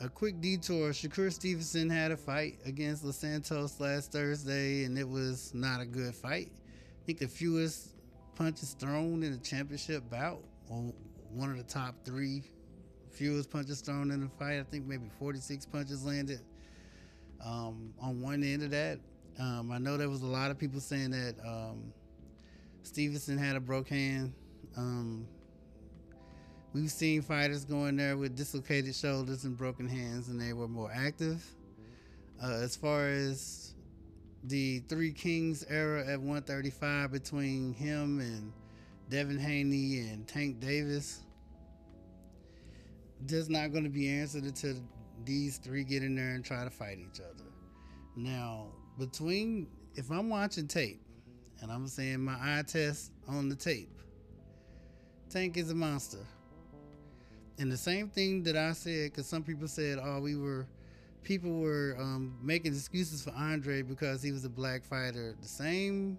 a 0.00 0.08
quick 0.08 0.40
detour. 0.40 0.90
Shakur 0.90 1.32
Stevenson 1.32 1.88
had 1.88 2.10
a 2.10 2.16
fight 2.16 2.58
against 2.64 3.04
Los 3.04 3.16
Santos 3.16 3.78
last 3.78 4.12
Thursday, 4.12 4.84
and 4.84 4.98
it 4.98 5.08
was 5.08 5.52
not 5.54 5.80
a 5.80 5.86
good 5.86 6.14
fight. 6.14 6.50
I 6.50 7.04
think 7.06 7.18
the 7.18 7.28
fewest 7.28 7.94
punches 8.34 8.74
thrown 8.78 9.22
in 9.22 9.32
a 9.32 9.38
championship 9.38 10.08
bout, 10.10 10.42
or 10.68 10.92
one 11.30 11.50
of 11.50 11.56
the 11.56 11.62
top 11.62 11.94
three 12.04 12.42
fewest 13.10 13.50
punches 13.50 13.80
thrown 13.80 14.10
in 14.10 14.24
a 14.24 14.28
fight. 14.28 14.58
I 14.58 14.64
think 14.64 14.86
maybe 14.86 15.04
46 15.18 15.66
punches 15.66 16.04
landed 16.04 16.40
um, 17.44 17.92
on 18.00 18.20
one 18.20 18.42
end 18.42 18.62
of 18.62 18.70
that. 18.70 18.98
Um, 19.38 19.70
I 19.70 19.78
know 19.78 19.96
there 19.96 20.10
was 20.10 20.22
a 20.22 20.26
lot 20.26 20.50
of 20.50 20.58
people 20.58 20.80
saying 20.80 21.10
that 21.10 21.34
um, 21.46 21.92
Stevenson 22.82 23.38
had 23.38 23.56
a 23.56 23.60
broke 23.60 23.88
hand. 23.88 24.32
Um, 24.76 25.26
we've 26.72 26.90
seen 26.90 27.22
fighters 27.22 27.64
go 27.64 27.86
in 27.86 27.96
there 27.96 28.16
with 28.16 28.36
dislocated 28.36 28.94
shoulders 28.94 29.44
and 29.44 29.56
broken 29.56 29.88
hands, 29.88 30.28
and 30.28 30.40
they 30.40 30.52
were 30.52 30.68
more 30.68 30.90
active. 30.92 31.44
Uh, 32.42 32.60
as 32.62 32.74
far 32.76 33.08
as 33.08 33.74
the 34.44 34.80
Three 34.88 35.12
Kings 35.12 35.64
era 35.68 36.00
at 36.00 36.18
135 36.18 37.12
between 37.12 37.72
him 37.74 38.20
and 38.20 38.52
Devin 39.08 39.38
Haney 39.38 40.08
and 40.10 40.26
Tank 40.26 40.60
Davis, 40.60 41.20
there's 43.20 43.48
not 43.48 43.72
going 43.72 43.84
to 43.84 43.90
be 43.90 44.08
answered 44.08 44.44
until 44.44 44.74
these 45.24 45.58
three 45.58 45.84
get 45.84 46.02
in 46.02 46.16
there 46.16 46.30
and 46.30 46.44
try 46.44 46.64
to 46.64 46.70
fight 46.70 46.98
each 46.98 47.20
other. 47.20 47.44
Now, 48.16 48.68
between 48.98 49.68
if 49.94 50.10
I'm 50.10 50.28
watching 50.28 50.66
tape 50.66 51.00
and 51.60 51.70
I'm 51.70 51.86
saying 51.86 52.20
my 52.20 52.36
eye 52.40 52.62
test 52.66 53.12
on 53.28 53.48
the 53.48 53.54
tape, 53.54 53.90
Tank 55.30 55.56
is 55.56 55.70
a 55.70 55.74
monster. 55.74 56.26
And 57.58 57.70
the 57.70 57.76
same 57.76 58.08
thing 58.08 58.42
that 58.44 58.56
I 58.56 58.72
said, 58.72 59.12
because 59.12 59.26
some 59.26 59.42
people 59.42 59.68
said, 59.68 59.98
oh, 60.02 60.20
we 60.20 60.36
were, 60.36 60.66
people 61.22 61.60
were 61.60 61.96
um, 62.00 62.36
making 62.42 62.72
excuses 62.72 63.22
for 63.22 63.32
Andre 63.36 63.82
because 63.82 64.22
he 64.22 64.32
was 64.32 64.44
a 64.44 64.48
black 64.48 64.84
fighter. 64.84 65.34
The 65.40 65.48
same 65.48 66.18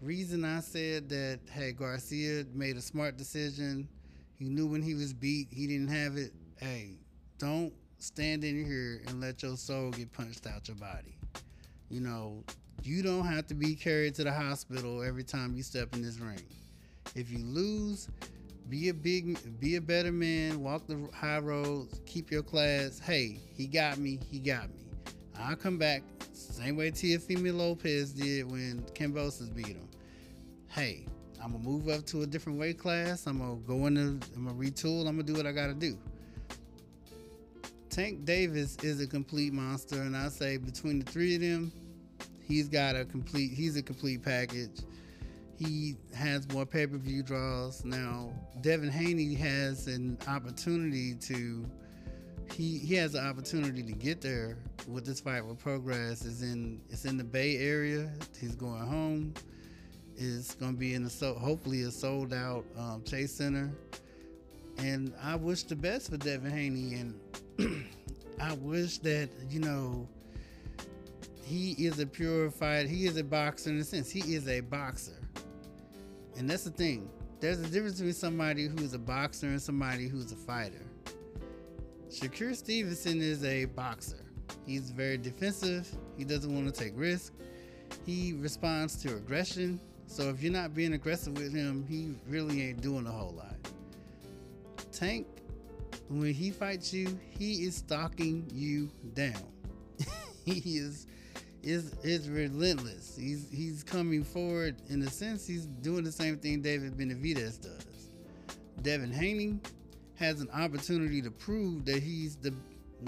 reason 0.00 0.44
I 0.44 0.60
said 0.60 1.08
that, 1.10 1.40
hey, 1.50 1.72
Garcia 1.72 2.44
made 2.54 2.76
a 2.76 2.80
smart 2.80 3.16
decision. 3.16 3.88
He 4.38 4.48
knew 4.48 4.66
when 4.66 4.82
he 4.82 4.94
was 4.94 5.12
beat, 5.12 5.48
he 5.50 5.66
didn't 5.66 5.88
have 5.88 6.16
it. 6.16 6.32
Hey, 6.58 6.98
don't 7.38 7.72
stand 7.98 8.44
in 8.44 8.64
here 8.64 9.02
and 9.06 9.20
let 9.20 9.42
your 9.42 9.56
soul 9.56 9.90
get 9.90 10.12
punched 10.12 10.46
out 10.46 10.68
your 10.68 10.76
body. 10.76 11.16
You 11.88 12.00
know, 12.00 12.42
you 12.82 13.02
don't 13.02 13.26
have 13.26 13.46
to 13.48 13.54
be 13.54 13.74
carried 13.74 14.14
to 14.16 14.24
the 14.24 14.32
hospital 14.32 15.02
every 15.02 15.22
time 15.24 15.54
you 15.54 15.62
step 15.62 15.94
in 15.94 16.02
this 16.02 16.18
ring. 16.18 16.42
If 17.14 17.30
you 17.30 17.38
lose, 17.38 18.08
be 18.68 18.88
a 18.88 18.94
big, 18.94 19.38
be 19.60 19.76
a 19.76 19.80
better 19.80 20.12
man. 20.12 20.62
Walk 20.62 20.86
the 20.86 21.08
high 21.14 21.38
roads. 21.38 22.00
Keep 22.06 22.30
your 22.30 22.42
class. 22.42 22.98
Hey, 22.98 23.40
he 23.54 23.66
got 23.66 23.98
me. 23.98 24.18
He 24.30 24.38
got 24.38 24.68
me. 24.70 24.84
I'll 25.38 25.56
come 25.56 25.78
back. 25.78 26.02
Same 26.32 26.76
way 26.76 26.90
Teofimo 26.90 27.54
Lopez 27.54 28.12
did 28.12 28.50
when 28.50 28.82
Kambosos 28.94 29.54
beat 29.54 29.68
him. 29.68 29.88
Hey, 30.68 31.06
I'm 31.42 31.52
gonna 31.52 31.64
move 31.64 31.88
up 31.88 32.06
to 32.06 32.22
a 32.22 32.26
different 32.26 32.58
weight 32.58 32.78
class. 32.78 33.26
I'm 33.26 33.38
gonna 33.38 33.56
go 33.56 33.86
into. 33.86 34.18
I'm 34.36 34.46
gonna 34.46 34.54
retool. 34.54 35.00
I'm 35.00 35.16
gonna 35.16 35.22
do 35.24 35.34
what 35.34 35.46
I 35.46 35.52
gotta 35.52 35.74
do. 35.74 35.98
Tank 37.90 38.24
Davis 38.24 38.76
is 38.82 39.00
a 39.00 39.06
complete 39.06 39.52
monster, 39.52 40.00
and 40.00 40.16
I 40.16 40.28
say 40.28 40.56
between 40.56 41.00
the 41.00 41.10
three 41.10 41.34
of 41.34 41.42
them, 41.42 41.72
he's 42.40 42.68
got 42.68 42.96
a 42.96 43.04
complete. 43.04 43.52
He's 43.52 43.76
a 43.76 43.82
complete 43.82 44.22
package 44.22 44.80
he 45.62 45.96
has 46.14 46.50
more 46.52 46.66
pay 46.66 46.86
per 46.86 46.96
view 46.96 47.22
draws. 47.22 47.84
Now, 47.84 48.32
Devin 48.60 48.90
Haney 48.90 49.34
has 49.34 49.86
an 49.86 50.18
opportunity 50.26 51.14
to. 51.14 51.64
He, 52.52 52.78
he 52.78 52.94
has 52.96 53.14
an 53.14 53.26
opportunity 53.26 53.82
to 53.82 53.92
get 53.92 54.20
there 54.20 54.58
with 54.86 55.06
this 55.06 55.20
fight 55.20 55.46
with 55.46 55.62
Prograis. 55.62 56.26
Is 56.26 56.42
in 56.42 56.80
it's 56.90 57.04
in 57.04 57.16
the 57.16 57.24
bay 57.24 57.56
area. 57.56 58.12
He's 58.38 58.56
going 58.56 58.82
home. 58.82 59.34
It's 60.16 60.54
going 60.54 60.72
to 60.72 60.78
be 60.78 60.94
in 60.94 61.06
a 61.06 61.26
hopefully 61.34 61.82
a 61.82 61.90
sold 61.90 62.34
out 62.34 62.64
um, 62.76 63.02
chase 63.04 63.32
center. 63.32 63.72
And 64.78 65.12
i 65.22 65.36
wish 65.36 65.64
the 65.64 65.76
best 65.76 66.10
for 66.10 66.16
devin 66.16 66.50
haney 66.50 66.94
and 66.94 67.86
i 68.40 68.54
wish 68.54 68.98
that 68.98 69.28
you 69.50 69.60
know 69.60 70.08
he 71.44 71.72
is 71.72 72.00
a 72.00 72.06
purified 72.06 72.88
he 72.88 73.06
is 73.06 73.18
a 73.18 73.22
boxer 73.22 73.70
in 73.70 73.78
a 73.78 73.84
sense. 73.84 74.10
He 74.10 74.34
is 74.34 74.48
a 74.48 74.60
boxer 74.60 75.21
and 76.36 76.48
that's 76.48 76.64
the 76.64 76.70
thing. 76.70 77.10
There's 77.40 77.60
a 77.60 77.66
difference 77.66 77.94
between 77.94 78.14
somebody 78.14 78.68
who's 78.68 78.94
a 78.94 78.98
boxer 78.98 79.46
and 79.46 79.60
somebody 79.60 80.08
who's 80.08 80.30
a 80.32 80.36
fighter. 80.36 80.86
Shakur 82.08 82.54
Stevenson 82.54 83.20
is 83.20 83.44
a 83.44 83.64
boxer. 83.64 84.24
He's 84.66 84.90
very 84.90 85.18
defensive. 85.18 85.88
He 86.16 86.24
doesn't 86.24 86.54
want 86.54 86.72
to 86.72 86.80
take 86.80 86.92
risks. 86.94 87.32
He 88.06 88.34
responds 88.34 88.96
to 89.02 89.16
aggression. 89.16 89.80
So 90.06 90.28
if 90.28 90.42
you're 90.42 90.52
not 90.52 90.74
being 90.74 90.92
aggressive 90.92 91.36
with 91.36 91.52
him, 91.52 91.86
he 91.88 92.14
really 92.28 92.62
ain't 92.62 92.80
doing 92.80 93.06
a 93.06 93.10
whole 93.10 93.32
lot. 93.32 93.56
Tank, 94.92 95.26
when 96.08 96.32
he 96.34 96.50
fights 96.50 96.92
you, 96.92 97.18
he 97.30 97.64
is 97.64 97.76
stalking 97.76 98.46
you 98.52 98.90
down. 99.14 99.42
he 100.44 100.76
is 100.78 101.06
is 101.62 101.94
is 102.02 102.28
relentless. 102.28 103.16
He's 103.16 103.48
he's 103.50 103.82
coming 103.82 104.24
forward 104.24 104.76
in 104.88 105.02
a 105.02 105.10
sense. 105.10 105.46
He's 105.46 105.66
doing 105.66 106.04
the 106.04 106.12
same 106.12 106.38
thing 106.38 106.60
David 106.60 106.96
Benavidez 106.96 107.60
does. 107.60 108.08
Devin 108.82 109.12
Haney 109.12 109.60
has 110.16 110.40
an 110.40 110.48
opportunity 110.52 111.22
to 111.22 111.30
prove 111.30 111.84
that 111.84 112.02
he's 112.02 112.36
the 112.36 112.54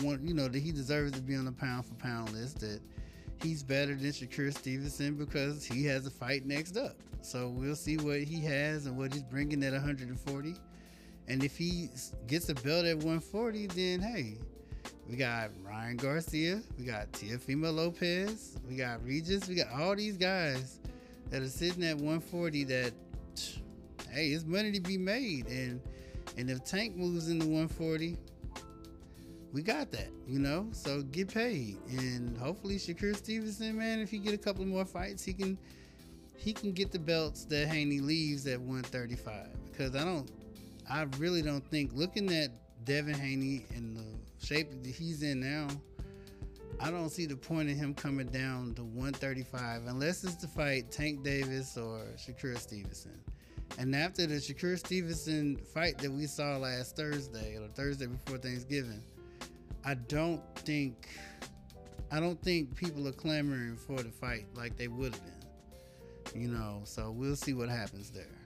one. 0.03 0.27
You 0.27 0.35
know 0.35 0.49
that 0.49 0.59
he 0.59 0.73
deserves 0.73 1.13
to 1.13 1.21
be 1.21 1.35
on 1.35 1.45
the 1.45 1.53
pound 1.53 1.87
for 1.87 1.95
pound 1.95 2.33
list. 2.33 2.61
That 2.61 2.81
he's 3.43 3.63
better 3.63 3.95
than 3.95 4.11
Shakur 4.11 4.57
Stevenson 4.57 5.15
because 5.15 5.65
he 5.65 5.85
has 5.87 6.07
a 6.07 6.11
fight 6.11 6.47
next 6.47 6.77
up. 6.77 6.97
So 7.23 7.49
we'll 7.49 7.77
see 7.77 7.97
what 7.97 8.21
he 8.21 8.41
has 8.43 8.87
and 8.87 8.97
what 8.97 9.13
he's 9.13 9.23
bringing 9.23 9.63
at 9.65 9.73
140. 9.73 10.55
And 11.27 11.43
if 11.43 11.57
he 11.57 11.89
gets 12.27 12.51
a 12.51 12.55
belt 12.55 12.85
at 12.85 12.97
140, 12.97 13.67
then 13.69 14.01
hey, 14.01 14.37
we 15.09 15.17
got 15.17 15.51
Ryan 15.63 15.97
Garcia. 15.97 16.63
We 16.79 16.85
got 16.85 17.13
Teofimo 17.13 17.75
Lopez. 17.75 18.57
We 18.69 18.77
got 18.77 19.05
Regis. 19.05 19.49
We 19.49 19.55
got 19.55 19.69
all 19.71 19.95
these 19.95 20.17
guys 20.17 20.79
that 21.31 21.43
are 21.43 21.49
sitting 21.49 21.85
at 21.85 21.97
140 21.97 22.65
that, 22.65 22.93
hey, 24.11 24.29
it's 24.29 24.45
money 24.45 24.73
to 24.73 24.81
be 24.81 24.97
made. 24.97 25.47
And 25.49 25.81
and 26.37 26.51
if 26.51 26.65
Tank 26.65 26.97
moves 26.97 27.29
into 27.29 27.47
140, 27.47 28.17
we 29.53 29.63
got 29.63 29.93
that, 29.93 30.09
you 30.27 30.41
know? 30.41 30.69
So 30.73 31.03
get 31.03 31.33
paid. 31.33 31.79
And 31.91 32.37
hopefully 32.37 32.77
Shakur 32.77 33.15
Stevenson, 33.15 33.79
man, 33.79 34.01
if 34.01 34.11
he 34.11 34.19
get 34.19 34.35
a 34.35 34.39
couple 34.39 34.65
more 34.65 34.85
fights, 34.85 35.23
he 35.25 35.33
can 35.33 35.59
he 36.37 36.53
can 36.53 36.73
get 36.73 36.91
the 36.91 36.99
belts 36.99 37.45
that 37.47 37.69
Haney 37.69 38.01
leaves 38.01 38.47
at 38.47 38.59
135. 38.59 39.49
Because 39.71 39.95
I 39.95 40.05
don't 40.05 40.31
I 40.91 41.07
really 41.19 41.43
don't 41.43 41.65
think 41.71 41.93
looking 41.95 42.33
at 42.35 42.51
Devin 42.85 43.15
Haney 43.15 43.67
in 43.75 43.95
the 43.95 44.47
shape 44.47 44.71
that 44.71 44.91
he's 44.91 45.23
in 45.23 45.41
now, 45.41 45.69
I 46.81 46.91
don't 46.91 47.11
see 47.11 47.27
the 47.27 47.37
point 47.37 47.71
of 47.71 47.77
him 47.77 47.95
coming 47.95 48.27
down 48.27 48.75
to 48.75 48.85
135 48.85 49.87
unless 49.87 50.25
it's 50.25 50.35
to 50.37 50.49
fight 50.49 50.91
Tank 50.91 51.23
Davis 51.23 51.77
or 51.77 52.05
Shakur 52.17 52.59
Stevenson. 52.59 53.19
And 53.79 53.95
after 53.95 54.27
the 54.27 54.35
Shakur 54.35 54.79
Stevenson 54.79 55.57
fight 55.57 55.99
that 55.99 56.11
we 56.11 56.27
saw 56.27 56.57
last 56.57 56.97
Thursday 56.97 57.57
or 57.57 57.69
Thursday 57.69 58.07
before 58.07 58.39
Thanksgiving, 58.39 59.03
I 59.85 59.95
don't 59.95 60.43
think 60.59 61.09
I 62.11 62.21
don't 62.21 62.41
think 62.43 62.77
people 62.77 63.09
are 63.09 63.13
clamoring 63.13 63.77
for 63.77 63.97
the 63.97 64.11
fight 64.11 64.47
like 64.55 64.77
they 64.77 64.89
would 64.89 65.15
have 65.15 65.23
been. 65.25 66.43
You 66.43 66.49
know, 66.49 66.83
so 66.85 67.11
we'll 67.11 67.37
see 67.37 67.55
what 67.55 67.69
happens 67.69 68.11
there. 68.11 68.44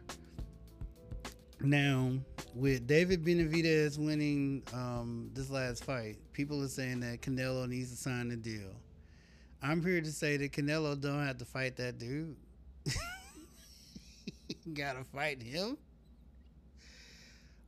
Now, 1.61 2.13
with 2.55 2.87
David 2.87 3.25
Benavidez 3.25 3.99
winning 3.99 4.63
um, 4.73 5.31
this 5.35 5.51
last 5.51 5.85
fight, 5.85 6.17
people 6.33 6.63
are 6.63 6.69
saying 6.69 7.01
that 7.01 7.21
Canelo 7.21 7.69
needs 7.69 7.91
to 7.91 7.97
sign 7.97 8.29
the 8.29 8.37
deal. 8.37 8.71
I'm 9.61 9.83
here 9.83 10.01
to 10.01 10.13
say 10.13 10.37
that 10.37 10.53
Canelo 10.53 11.01
don't 11.01 11.27
have 11.27 11.39
to 11.39 11.45
fight 11.45 11.77
that 11.77 11.99
dude. 11.99 12.37
Gotta 14.73 15.03
fight 15.03 15.43
him. 15.43 15.77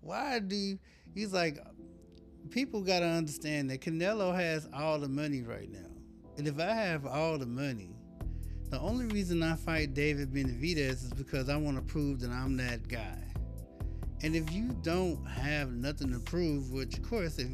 Why 0.02 0.38
do 0.38 0.54
you, 0.54 0.78
he's 1.12 1.32
like 1.32 1.58
people 2.50 2.80
gotta 2.80 3.06
understand 3.06 3.70
that 3.70 3.80
Canelo 3.80 4.34
has 4.34 4.68
all 4.74 4.98
the 4.98 5.08
money 5.08 5.42
right 5.42 5.70
now. 5.70 5.78
And 6.36 6.48
if 6.48 6.58
I 6.58 6.72
have 6.72 7.06
all 7.06 7.38
the 7.38 7.46
money, 7.46 7.90
the 8.70 8.80
only 8.80 9.06
reason 9.06 9.42
I 9.42 9.56
fight 9.56 9.94
David 9.94 10.32
Benavidez 10.32 11.04
is 11.04 11.12
because 11.12 11.48
I 11.48 11.56
want 11.56 11.76
to 11.76 11.82
prove 11.82 12.20
that 12.20 12.30
I'm 12.30 12.56
that 12.56 12.88
guy. 12.88 13.29
And 14.22 14.36
if 14.36 14.52
you 14.52 14.76
don't 14.82 15.24
have 15.26 15.72
nothing 15.72 16.12
to 16.12 16.18
prove, 16.18 16.70
which 16.70 16.98
of 16.98 17.08
course, 17.08 17.38
if 17.38 17.50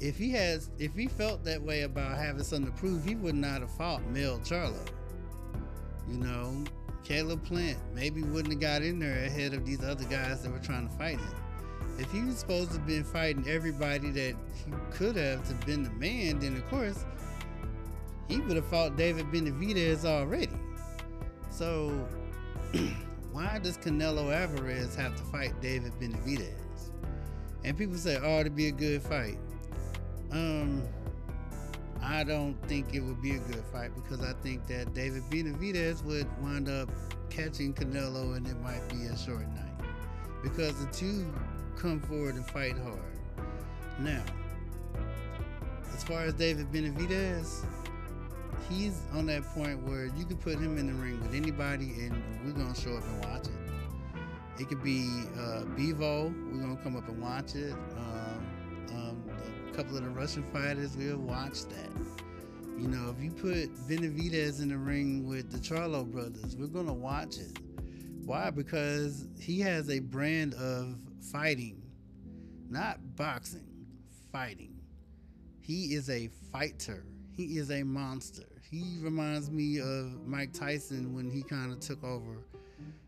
if 0.00 0.18
he 0.18 0.30
has, 0.32 0.70
if 0.78 0.94
he 0.94 1.06
felt 1.06 1.44
that 1.44 1.62
way 1.62 1.82
about 1.82 2.18
having 2.18 2.42
something 2.42 2.70
to 2.70 2.78
prove, 2.78 3.04
he 3.04 3.14
would 3.14 3.34
not 3.34 3.60
have 3.60 3.70
fought 3.70 4.06
Mel 4.10 4.38
Charlo. 4.40 4.86
You 6.08 6.18
know, 6.18 6.64
Caleb 7.04 7.44
Plant 7.44 7.78
maybe 7.94 8.22
wouldn't 8.22 8.52
have 8.52 8.60
got 8.60 8.82
in 8.82 8.98
there 8.98 9.24
ahead 9.24 9.54
of 9.54 9.64
these 9.64 9.82
other 9.82 10.04
guys 10.04 10.42
that 10.42 10.52
were 10.52 10.58
trying 10.58 10.88
to 10.88 10.94
fight 10.96 11.18
him. 11.18 11.34
If 11.98 12.10
he 12.10 12.22
was 12.22 12.38
supposed 12.38 12.72
to 12.72 12.78
have 12.78 12.86
been 12.86 13.04
fighting 13.04 13.48
everybody 13.48 14.10
that 14.10 14.34
he 14.64 14.72
could 14.90 15.16
have 15.16 15.46
to 15.48 15.66
been 15.66 15.84
the 15.84 15.90
man, 15.90 16.40
then 16.40 16.56
of 16.56 16.68
course 16.68 17.04
he 18.28 18.40
would 18.40 18.56
have 18.56 18.66
fought 18.66 18.96
David 18.96 19.26
Benavidez 19.26 20.04
already. 20.04 20.58
So 21.50 22.06
why 23.34 23.58
does 23.58 23.76
Canelo 23.76 24.32
Alvarez 24.32 24.94
have 24.94 25.16
to 25.16 25.22
fight 25.24 25.60
David 25.60 25.92
Benavidez? 26.00 26.92
And 27.64 27.76
people 27.76 27.96
say, 27.96 28.16
oh, 28.22 28.38
it'd 28.38 28.54
be 28.54 28.68
a 28.68 28.72
good 28.72 29.02
fight. 29.02 29.38
Um, 30.30 30.84
I 32.00 32.22
don't 32.22 32.54
think 32.68 32.94
it 32.94 33.00
would 33.00 33.20
be 33.20 33.32
a 33.32 33.40
good 33.40 33.64
fight 33.72 33.90
because 33.96 34.20
I 34.20 34.34
think 34.44 34.68
that 34.68 34.94
David 34.94 35.24
Benavidez 35.30 36.04
would 36.04 36.28
wind 36.40 36.68
up 36.68 36.88
catching 37.28 37.74
Canelo 37.74 38.36
and 38.36 38.46
it 38.46 38.60
might 38.60 38.88
be 38.88 39.06
a 39.06 39.18
short 39.18 39.48
night 39.48 39.84
because 40.44 40.72
the 40.84 40.92
two 40.92 41.26
come 41.76 42.00
forward 42.02 42.36
and 42.36 42.46
fight 42.46 42.78
hard. 42.78 43.00
Now, 43.98 44.22
as 45.92 46.04
far 46.04 46.20
as 46.20 46.34
David 46.34 46.70
Benavidez, 46.70 47.66
he's 48.68 49.02
on 49.12 49.26
that 49.26 49.44
point 49.54 49.82
where 49.82 50.06
you 50.06 50.24
can 50.24 50.36
put 50.36 50.58
him 50.58 50.78
in 50.78 50.86
the 50.86 50.92
ring 50.94 51.20
with 51.20 51.34
anybody 51.34 51.92
and 52.00 52.22
we're 52.44 52.52
gonna 52.52 52.74
show 52.74 52.96
up 52.96 53.04
and 53.04 53.24
watch 53.24 53.46
it. 53.46 54.60
It 54.60 54.68
could 54.68 54.82
be 54.82 55.24
uh, 55.36 55.64
Bivol, 55.76 56.32
we're 56.52 56.60
gonna 56.60 56.76
come 56.82 56.96
up 56.96 57.08
and 57.08 57.20
watch 57.20 57.54
it. 57.54 57.74
Um, 57.96 58.46
um, 58.90 59.22
a 59.68 59.74
couple 59.74 59.96
of 59.96 60.04
the 60.04 60.10
Russian 60.10 60.44
fighters, 60.52 60.96
we'll 60.96 61.18
watch 61.18 61.64
that. 61.64 61.90
You 62.78 62.88
know, 62.88 63.14
if 63.16 63.22
you 63.22 63.30
put 63.30 63.74
Benavidez 63.88 64.60
in 64.60 64.68
the 64.68 64.78
ring 64.78 65.28
with 65.28 65.50
the 65.50 65.58
Charlo 65.58 66.04
brothers, 66.04 66.56
we're 66.56 66.66
gonna 66.66 66.92
watch 66.92 67.38
it. 67.38 67.58
Why? 68.24 68.50
Because 68.50 69.26
he 69.38 69.60
has 69.60 69.90
a 69.90 69.98
brand 69.98 70.54
of 70.54 70.96
fighting, 71.20 71.82
not 72.70 72.98
boxing, 73.16 73.68
fighting. 74.32 74.74
He 75.60 75.94
is 75.94 76.08
a 76.10 76.28
fighter. 76.52 77.04
He 77.36 77.58
is 77.58 77.70
a 77.70 77.82
monster 77.82 78.44
he 78.74 78.98
reminds 79.00 79.50
me 79.50 79.78
of 79.78 80.26
Mike 80.26 80.52
Tyson 80.52 81.14
when 81.14 81.30
he 81.30 81.42
kind 81.42 81.72
of 81.72 81.80
took 81.80 82.02
over. 82.02 82.38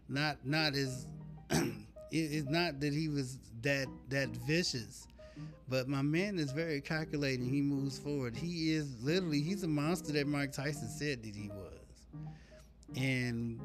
Not 0.09 0.39
not 0.45 0.75
as 0.75 1.07
it, 1.51 1.75
it's 2.13 2.49
not 2.49 2.81
that 2.81 2.93
he 2.93 3.09
was 3.09 3.39
that 3.63 3.89
that 4.11 4.29
vicious, 4.29 5.09
but 5.69 5.89
my 5.89 6.03
man 6.03 6.39
is 6.39 6.53
very 6.53 6.81
calculating. 6.81 7.49
He 7.49 7.61
moves 7.61 7.99
forward. 7.99 8.37
He 8.37 8.73
is 8.73 9.03
literally 9.03 9.41
he's 9.41 9.65
a 9.65 9.69
monster 9.69 10.13
that 10.13 10.29
Mike 10.29 10.53
Tyson 10.53 10.89
said 10.89 11.23
that 11.25 11.35
he 11.35 11.49
was. 11.49 11.73
And 12.97 13.61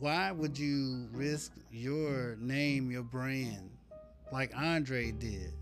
why 0.00 0.32
would 0.32 0.58
you 0.58 1.08
risk 1.12 1.52
your 1.70 2.36
name, 2.40 2.90
your 2.90 3.02
brand, 3.02 3.70
like 4.32 4.56
Andre 4.56 5.12
did? 5.12 5.52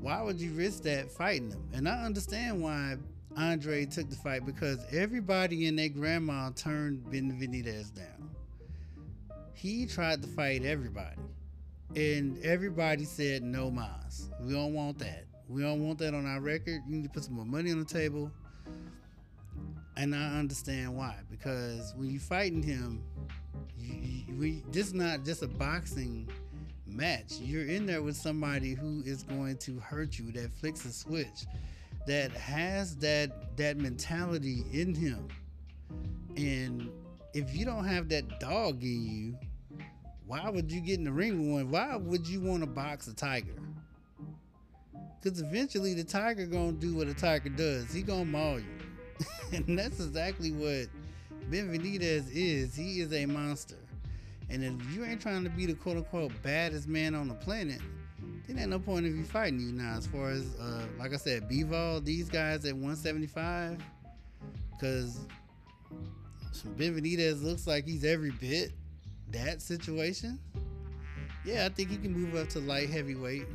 Why 0.00 0.22
would 0.22 0.40
you 0.40 0.52
risk 0.52 0.84
that 0.84 1.10
fighting 1.10 1.50
him? 1.50 1.68
And 1.74 1.88
I 1.88 2.04
understand 2.04 2.62
why 2.62 2.96
Andre 3.38 3.86
took 3.86 4.10
the 4.10 4.16
fight 4.16 4.44
because 4.44 4.84
everybody 4.90 5.68
and 5.68 5.78
their 5.78 5.88
grandma 5.88 6.50
turned 6.50 7.04
Benavidez 7.04 7.94
down. 7.94 8.30
He 9.54 9.86
tried 9.86 10.22
to 10.22 10.28
fight 10.28 10.64
everybody, 10.64 11.20
and 11.94 12.42
everybody 12.44 13.04
said 13.04 13.44
no 13.44 13.70
mas. 13.70 14.28
We 14.40 14.52
don't 14.52 14.74
want 14.74 14.98
that. 14.98 15.26
We 15.48 15.62
don't 15.62 15.86
want 15.86 16.00
that 16.00 16.14
on 16.14 16.26
our 16.26 16.40
record. 16.40 16.82
You 16.88 16.96
need 16.96 17.04
to 17.04 17.10
put 17.10 17.24
some 17.24 17.34
more 17.34 17.44
money 17.44 17.70
on 17.70 17.78
the 17.78 17.84
table. 17.84 18.30
And 19.96 20.14
I 20.14 20.38
understand 20.38 20.96
why, 20.96 21.16
because 21.30 21.94
when 21.96 22.10
you're 22.10 22.20
fighting 22.20 22.62
him, 22.62 23.02
you, 23.76 23.94
you, 23.94 24.36
we, 24.36 24.62
this 24.70 24.88
is 24.88 24.94
not 24.94 25.24
just 25.24 25.42
a 25.42 25.48
boxing 25.48 26.28
match. 26.86 27.38
You're 27.40 27.66
in 27.66 27.86
there 27.86 28.02
with 28.02 28.16
somebody 28.16 28.74
who 28.74 29.02
is 29.04 29.22
going 29.22 29.58
to 29.58 29.78
hurt 29.78 30.18
you, 30.18 30.32
that 30.32 30.52
flicks 30.52 30.84
a 30.84 30.92
switch 30.92 31.46
that 32.08 32.32
has 32.32 32.96
that 32.96 33.56
that 33.58 33.76
mentality 33.76 34.64
in 34.72 34.94
him. 34.94 35.28
And 36.36 36.90
if 37.34 37.54
you 37.54 37.66
don't 37.66 37.84
have 37.84 38.08
that 38.08 38.40
dog 38.40 38.82
in 38.82 39.06
you, 39.06 39.38
why 40.26 40.48
would 40.48 40.72
you 40.72 40.80
get 40.80 40.98
in 40.98 41.04
the 41.04 41.12
ring 41.12 41.54
with 41.54 41.64
one? 41.64 41.70
Why 41.70 41.96
would 41.96 42.26
you 42.26 42.40
want 42.40 42.62
to 42.62 42.66
box 42.66 43.08
a 43.08 43.14
tiger? 43.14 43.54
Because 45.20 45.40
eventually 45.40 45.92
the 45.94 46.04
tiger 46.04 46.46
gonna 46.46 46.72
do 46.72 46.94
what 46.94 47.08
a 47.08 47.14
tiger 47.14 47.50
does. 47.50 47.92
He 47.92 48.02
gonna 48.02 48.24
maul 48.24 48.58
you, 48.58 48.78
and 49.52 49.78
that's 49.78 50.00
exactly 50.00 50.50
what 50.50 50.86
Benavidez 51.50 52.30
is. 52.32 52.74
He 52.74 53.00
is 53.00 53.12
a 53.12 53.26
monster. 53.26 53.76
And 54.48 54.64
if 54.64 54.96
you 54.96 55.04
ain't 55.04 55.20
trying 55.20 55.44
to 55.44 55.50
be 55.50 55.66
the 55.66 55.74
quote 55.74 55.98
unquote 55.98 56.32
baddest 56.42 56.88
man 56.88 57.14
on 57.14 57.28
the 57.28 57.34
planet, 57.34 57.82
then 58.48 58.58
ain't 58.58 58.70
no 58.70 58.78
point 58.78 59.06
of 59.06 59.14
you 59.14 59.24
fighting 59.24 59.60
you 59.60 59.72
now. 59.72 59.96
As 59.96 60.06
far 60.06 60.30
as 60.30 60.54
uh, 60.58 60.86
like 60.98 61.12
I 61.12 61.16
said, 61.16 61.48
Bivol, 61.48 62.04
these 62.04 62.28
guys 62.28 62.64
at 62.64 62.72
175, 62.72 63.78
because 64.72 65.20
Benavidez 66.76 67.42
looks 67.42 67.66
like 67.66 67.86
he's 67.86 68.04
every 68.04 68.30
bit 68.30 68.72
that 69.30 69.60
situation. 69.60 70.38
Yeah, 71.44 71.66
I 71.66 71.68
think 71.68 71.90
he 71.90 71.98
can 71.98 72.12
move 72.12 72.34
up 72.34 72.48
to 72.50 72.60
light 72.60 72.88
heavyweight 72.90 73.46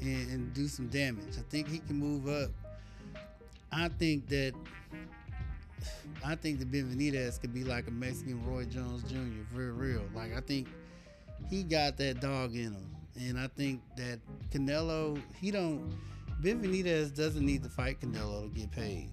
and, 0.00 0.30
and 0.30 0.54
do 0.54 0.68
some 0.68 0.88
damage. 0.88 1.38
I 1.38 1.42
think 1.48 1.68
he 1.68 1.78
can 1.78 1.96
move 1.96 2.28
up. 2.28 2.50
I 3.72 3.88
think 3.88 4.28
that 4.28 4.52
I 6.24 6.34
think 6.34 6.58
the 6.58 6.64
Benavidez 6.64 7.40
could 7.40 7.52
be 7.52 7.64
like 7.64 7.86
a 7.86 7.90
Mexican 7.90 8.44
Roy 8.46 8.64
Jones 8.64 9.02
Jr. 9.04 9.42
Very 9.52 9.72
real. 9.72 10.02
Like 10.14 10.36
I 10.36 10.40
think 10.40 10.68
he 11.48 11.62
got 11.62 11.96
that 11.98 12.20
dog 12.20 12.54
in 12.54 12.72
him. 12.72 12.93
And 13.16 13.38
I 13.38 13.46
think 13.48 13.80
that 13.96 14.18
Canelo, 14.50 15.20
he 15.36 15.50
don't, 15.50 15.92
Benavidez 16.42 17.14
doesn't 17.14 17.44
need 17.44 17.62
to 17.62 17.68
fight 17.68 18.00
Canelo 18.00 18.52
to 18.52 18.58
get 18.58 18.70
paid. 18.70 19.10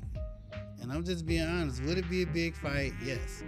And 0.82 0.92
I'm 0.92 1.04
just 1.04 1.26
being 1.26 1.48
honest. 1.48 1.84
Would 1.84 1.98
it 2.00 2.10
be 2.10 2.24
a 2.24 2.28
big 2.28 2.56
fight? 2.56 2.94
Yes. 3.06 3.44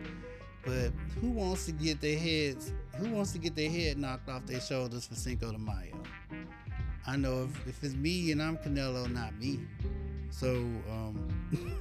But 0.63 0.91
who 1.19 1.31
wants 1.31 1.65
to 1.65 1.71
get 1.71 1.99
their 1.99 2.17
heads, 2.17 2.71
who 2.97 3.09
wants 3.09 3.31
to 3.33 3.39
get 3.39 3.55
their 3.55 3.69
head 3.69 3.97
knocked 3.97 4.29
off 4.29 4.45
their 4.45 4.61
shoulders 4.61 5.07
for 5.07 5.15
Cinco 5.15 5.51
de 5.51 5.57
Mayo? 5.57 5.97
I 7.05 7.17
know 7.17 7.43
if, 7.43 7.67
if 7.67 7.83
it's 7.83 7.95
me 7.95 8.31
and 8.31 8.41
I'm 8.41 8.57
Canelo, 8.57 9.11
not 9.11 9.37
me. 9.37 9.59
So, 10.29 10.51
um, 10.89 11.27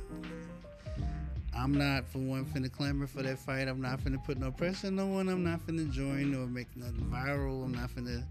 I'm 1.54 1.72
not 1.72 2.08
for 2.08 2.18
one 2.18 2.44
finna 2.46 2.72
clamor 2.72 3.06
for 3.06 3.22
that 3.22 3.38
fight. 3.38 3.68
I'm 3.68 3.80
not 3.80 4.00
finna 4.00 4.22
put 4.24 4.38
no 4.38 4.50
pressure 4.50 4.88
on 4.88 4.96
no 4.96 5.06
one. 5.06 5.28
I'm 5.28 5.44
not 5.44 5.60
finna 5.66 5.90
join 5.90 6.34
or 6.34 6.46
make 6.46 6.74
nothing 6.76 7.06
viral. 7.12 7.64
I'm 7.64 7.72
not 7.72 7.90
finna 7.90 8.24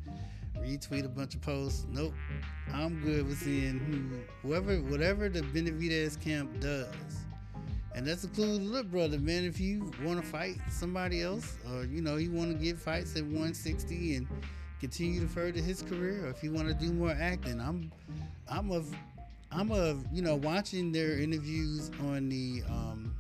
retweet 0.62 1.06
a 1.06 1.10
bunch 1.10 1.36
of 1.36 1.41
posts. 1.41 1.86
Nope. 1.89 2.13
I'm 2.74 3.02
good 3.02 3.28
with 3.28 3.39
seeing 3.39 3.80
who, 3.80 4.47
whoever, 4.47 4.78
whatever 4.78 5.30
the 5.30 5.41
Benavidez 5.41 6.19
camp 6.21 6.60
does. 6.60 6.88
And 7.93 8.08
that's 8.08 8.24
includes 8.24 8.63
look, 8.63 8.89
brother, 8.89 9.19
man. 9.19 9.43
If 9.43 9.60
you 9.60 9.91
want 10.04 10.21
to 10.21 10.26
fight 10.26 10.56
somebody 10.69 11.21
else, 11.21 11.58
or 11.69 11.84
you 11.84 12.02
know, 12.02 12.15
you 12.15 12.32
want 12.32 12.52
to 12.52 12.58
get 12.58 12.78
fights 12.78 13.15
at 13.17 13.24
160 13.24 14.15
and 14.15 14.28
continue 14.80 15.19
to 15.19 15.28
further 15.28 15.60
his 15.60 15.82
career, 15.82 16.26
or 16.26 16.30
if 16.30 16.41
you 16.41 16.54
want 16.54 16.69
to 16.69 16.74
do 16.74 16.93
more 16.93 17.12
acting, 17.12 17.60
I'm, 17.60 17.91
I'm 18.47 18.71
of, 18.71 18.95
I'm 19.52 19.71
a 19.71 19.97
you 20.13 20.21
know 20.21 20.38
watching 20.38 20.93
their 20.93 21.19
interviews 21.19 21.91
on 22.00 22.30
the 22.30 22.63
um, 22.69 23.13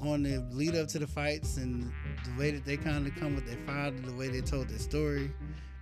on 0.00 0.22
the 0.22 0.38
lead 0.52 0.76
up 0.76 0.86
to 0.88 1.00
the 1.00 1.06
fights 1.06 1.56
and 1.56 1.92
the 2.24 2.38
way 2.38 2.52
that 2.52 2.64
they 2.64 2.76
kind 2.76 3.06
of 3.06 3.14
come 3.16 3.34
with 3.34 3.46
their 3.46 3.58
father, 3.66 3.98
the 3.98 4.14
way 4.14 4.28
they 4.28 4.40
told 4.40 4.68
their 4.68 4.78
story. 4.78 5.30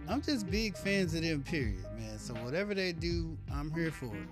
I'm 0.09 0.21
just 0.21 0.51
big 0.51 0.77
fans 0.77 1.15
of 1.15 1.23
them, 1.23 1.43
period, 1.43 1.85
man. 1.99 2.19
So 2.19 2.35
whatever 2.35 2.75
they 2.75 2.93
do, 2.93 3.37
I'm 3.53 3.73
here 3.73 3.91
for 3.91 4.15
it. 4.15 4.29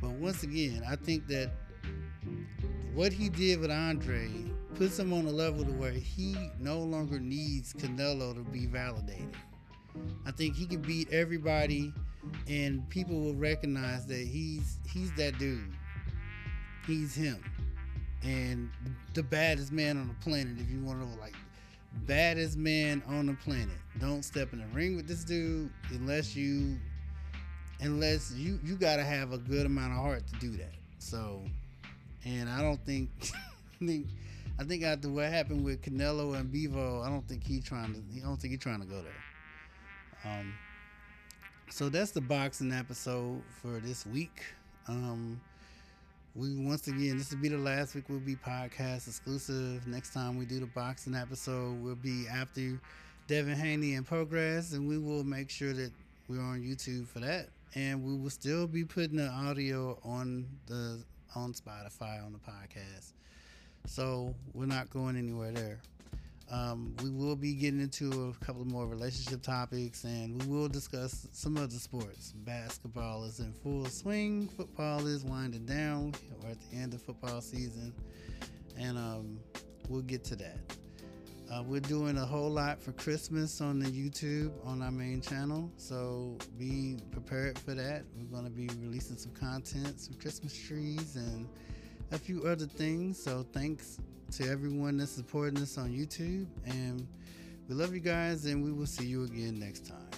But 0.00 0.10
once 0.12 0.42
again, 0.42 0.82
I 0.88 0.96
think 0.96 1.26
that 1.28 1.50
what 2.94 3.12
he 3.12 3.28
did 3.28 3.60
with 3.60 3.70
Andre 3.70 4.30
puts 4.76 4.98
him 4.98 5.12
on 5.12 5.26
a 5.26 5.30
level 5.30 5.64
to 5.64 5.72
where 5.72 5.92
he 5.92 6.36
no 6.58 6.78
longer 6.78 7.18
needs 7.18 7.72
Canelo 7.72 8.34
to 8.34 8.40
be 8.50 8.66
validated. 8.66 9.34
I 10.26 10.30
think 10.30 10.56
he 10.56 10.66
can 10.66 10.80
beat 10.82 11.12
everybody, 11.12 11.92
and 12.48 12.88
people 12.88 13.18
will 13.20 13.34
recognize 13.34 14.06
that 14.06 14.26
he's 14.26 14.78
he's 14.88 15.12
that 15.12 15.38
dude. 15.38 15.72
He's 16.86 17.14
him, 17.14 17.42
and 18.22 18.70
the 19.14 19.22
baddest 19.22 19.72
man 19.72 19.98
on 19.98 20.08
the 20.08 20.14
planet. 20.14 20.58
If 20.58 20.70
you 20.70 20.82
want 20.82 21.00
to 21.00 21.06
know, 21.06 21.20
like 21.20 21.34
baddest 22.06 22.56
man 22.56 23.02
on 23.06 23.26
the 23.26 23.34
planet. 23.34 23.76
Don't 23.98 24.22
step 24.22 24.52
in 24.52 24.60
the 24.60 24.66
ring 24.68 24.96
with 24.96 25.06
this 25.06 25.24
dude 25.24 25.70
unless 25.90 26.34
you 26.34 26.78
unless 27.80 28.32
you 28.32 28.58
you 28.64 28.76
got 28.76 28.96
to 28.96 29.04
have 29.04 29.32
a 29.32 29.38
good 29.38 29.66
amount 29.66 29.92
of 29.92 29.98
heart 29.98 30.22
to 30.26 30.38
do 30.38 30.50
that. 30.56 30.74
So, 30.98 31.42
and 32.24 32.48
I 32.48 32.62
don't 32.62 32.84
think 32.84 33.10
I 33.80 33.86
think 33.86 34.06
I 34.58 34.64
think 34.64 34.84
after 34.84 35.08
what 35.08 35.26
happened 35.26 35.64
with 35.64 35.82
Canelo 35.82 36.38
and 36.38 36.52
Bivol, 36.52 37.04
I 37.04 37.08
don't 37.08 37.26
think 37.26 37.44
he 37.44 37.60
trying 37.60 37.94
to. 37.94 38.00
I 38.20 38.24
don't 38.24 38.40
think 38.40 38.52
he's 38.52 38.60
trying 38.60 38.80
to 38.80 38.86
go 38.86 39.02
there. 39.02 40.32
Um. 40.32 40.54
So 41.70 41.88
that's 41.88 42.10
the 42.10 42.20
boxing 42.20 42.72
episode 42.72 43.42
for 43.62 43.80
this 43.80 44.06
week. 44.06 44.42
Um 44.88 45.40
we 46.34 46.54
once 46.54 46.88
again 46.88 47.18
this 47.18 47.30
will 47.30 47.38
be 47.38 47.48
the 47.48 47.58
last 47.58 47.94
week 47.94 48.04
we'll 48.08 48.18
be 48.18 48.36
podcast 48.36 49.06
exclusive. 49.06 49.86
Next 49.86 50.14
time 50.14 50.38
we 50.38 50.46
do 50.46 50.60
the 50.60 50.66
boxing 50.66 51.14
episode 51.14 51.82
we'll 51.82 51.94
be 51.94 52.26
after 52.26 52.80
devin 53.28 53.54
haney 53.54 53.94
and 53.94 54.06
Prograis 54.08 54.72
and 54.72 54.88
we 54.88 54.96
will 54.96 55.24
make 55.24 55.50
sure 55.50 55.74
that 55.74 55.92
we're 56.28 56.40
on 56.40 56.62
youtube 56.62 57.06
for 57.06 57.18
that. 57.20 57.48
And 57.74 58.02
we 58.02 58.16
will 58.16 58.30
still 58.30 58.66
be 58.66 58.84
putting 58.84 59.16
the 59.16 59.28
audio 59.28 59.98
on 60.04 60.46
the 60.66 61.02
on 61.34 61.52
spotify 61.52 62.24
on 62.24 62.32
the 62.32 62.38
podcast. 62.38 63.12
So 63.86 64.34
we're 64.54 64.66
not 64.66 64.88
going 64.88 65.16
anywhere 65.16 65.50
there 65.52 65.80
um, 66.52 66.94
we 67.02 67.08
will 67.08 67.34
be 67.34 67.54
getting 67.54 67.80
into 67.80 68.28
a 68.28 68.44
couple 68.44 68.62
more 68.66 68.86
relationship 68.86 69.42
topics 69.42 70.04
and 70.04 70.40
we 70.42 70.54
will 70.54 70.68
discuss 70.68 71.26
some 71.32 71.56
other 71.56 71.78
sports. 71.78 72.32
Basketball 72.32 73.24
is 73.24 73.40
in 73.40 73.54
full 73.54 73.86
swing, 73.86 74.48
football 74.48 75.06
is 75.06 75.24
winding 75.24 75.64
down. 75.64 76.12
We're 76.42 76.50
at 76.50 76.58
the 76.70 76.76
end 76.76 76.92
of 76.92 77.00
football 77.00 77.40
season, 77.40 77.94
and 78.78 78.98
um, 78.98 79.38
we'll 79.88 80.02
get 80.02 80.24
to 80.24 80.36
that. 80.36 80.58
Uh, 81.50 81.62
we're 81.62 81.80
doing 81.80 82.18
a 82.18 82.24
whole 82.24 82.50
lot 82.50 82.82
for 82.82 82.92
Christmas 82.92 83.62
on 83.62 83.78
the 83.78 83.86
YouTube 83.86 84.52
on 84.64 84.82
our 84.82 84.92
main 84.92 85.22
channel, 85.22 85.70
so 85.78 86.36
be 86.58 86.98
prepared 87.12 87.58
for 87.58 87.74
that. 87.74 88.04
We're 88.14 88.24
going 88.24 88.44
to 88.44 88.50
be 88.50 88.68
releasing 88.78 89.16
some 89.16 89.32
content, 89.32 90.00
some 90.00 90.14
Christmas 90.14 90.54
trees, 90.54 91.16
and 91.16 91.48
a 92.10 92.18
few 92.18 92.44
other 92.44 92.66
things. 92.66 93.22
So 93.22 93.46
thanks 93.52 93.98
to 94.32 94.48
everyone 94.48 94.96
that's 94.96 95.10
supporting 95.10 95.60
us 95.62 95.76
on 95.76 95.90
YouTube. 95.90 96.46
And 96.66 97.06
we 97.68 97.74
love 97.74 97.92
you 97.94 98.00
guys, 98.00 98.46
and 98.46 98.64
we 98.64 98.72
will 98.72 98.86
see 98.86 99.04
you 99.04 99.24
again 99.24 99.58
next 99.58 99.86
time. 99.86 100.11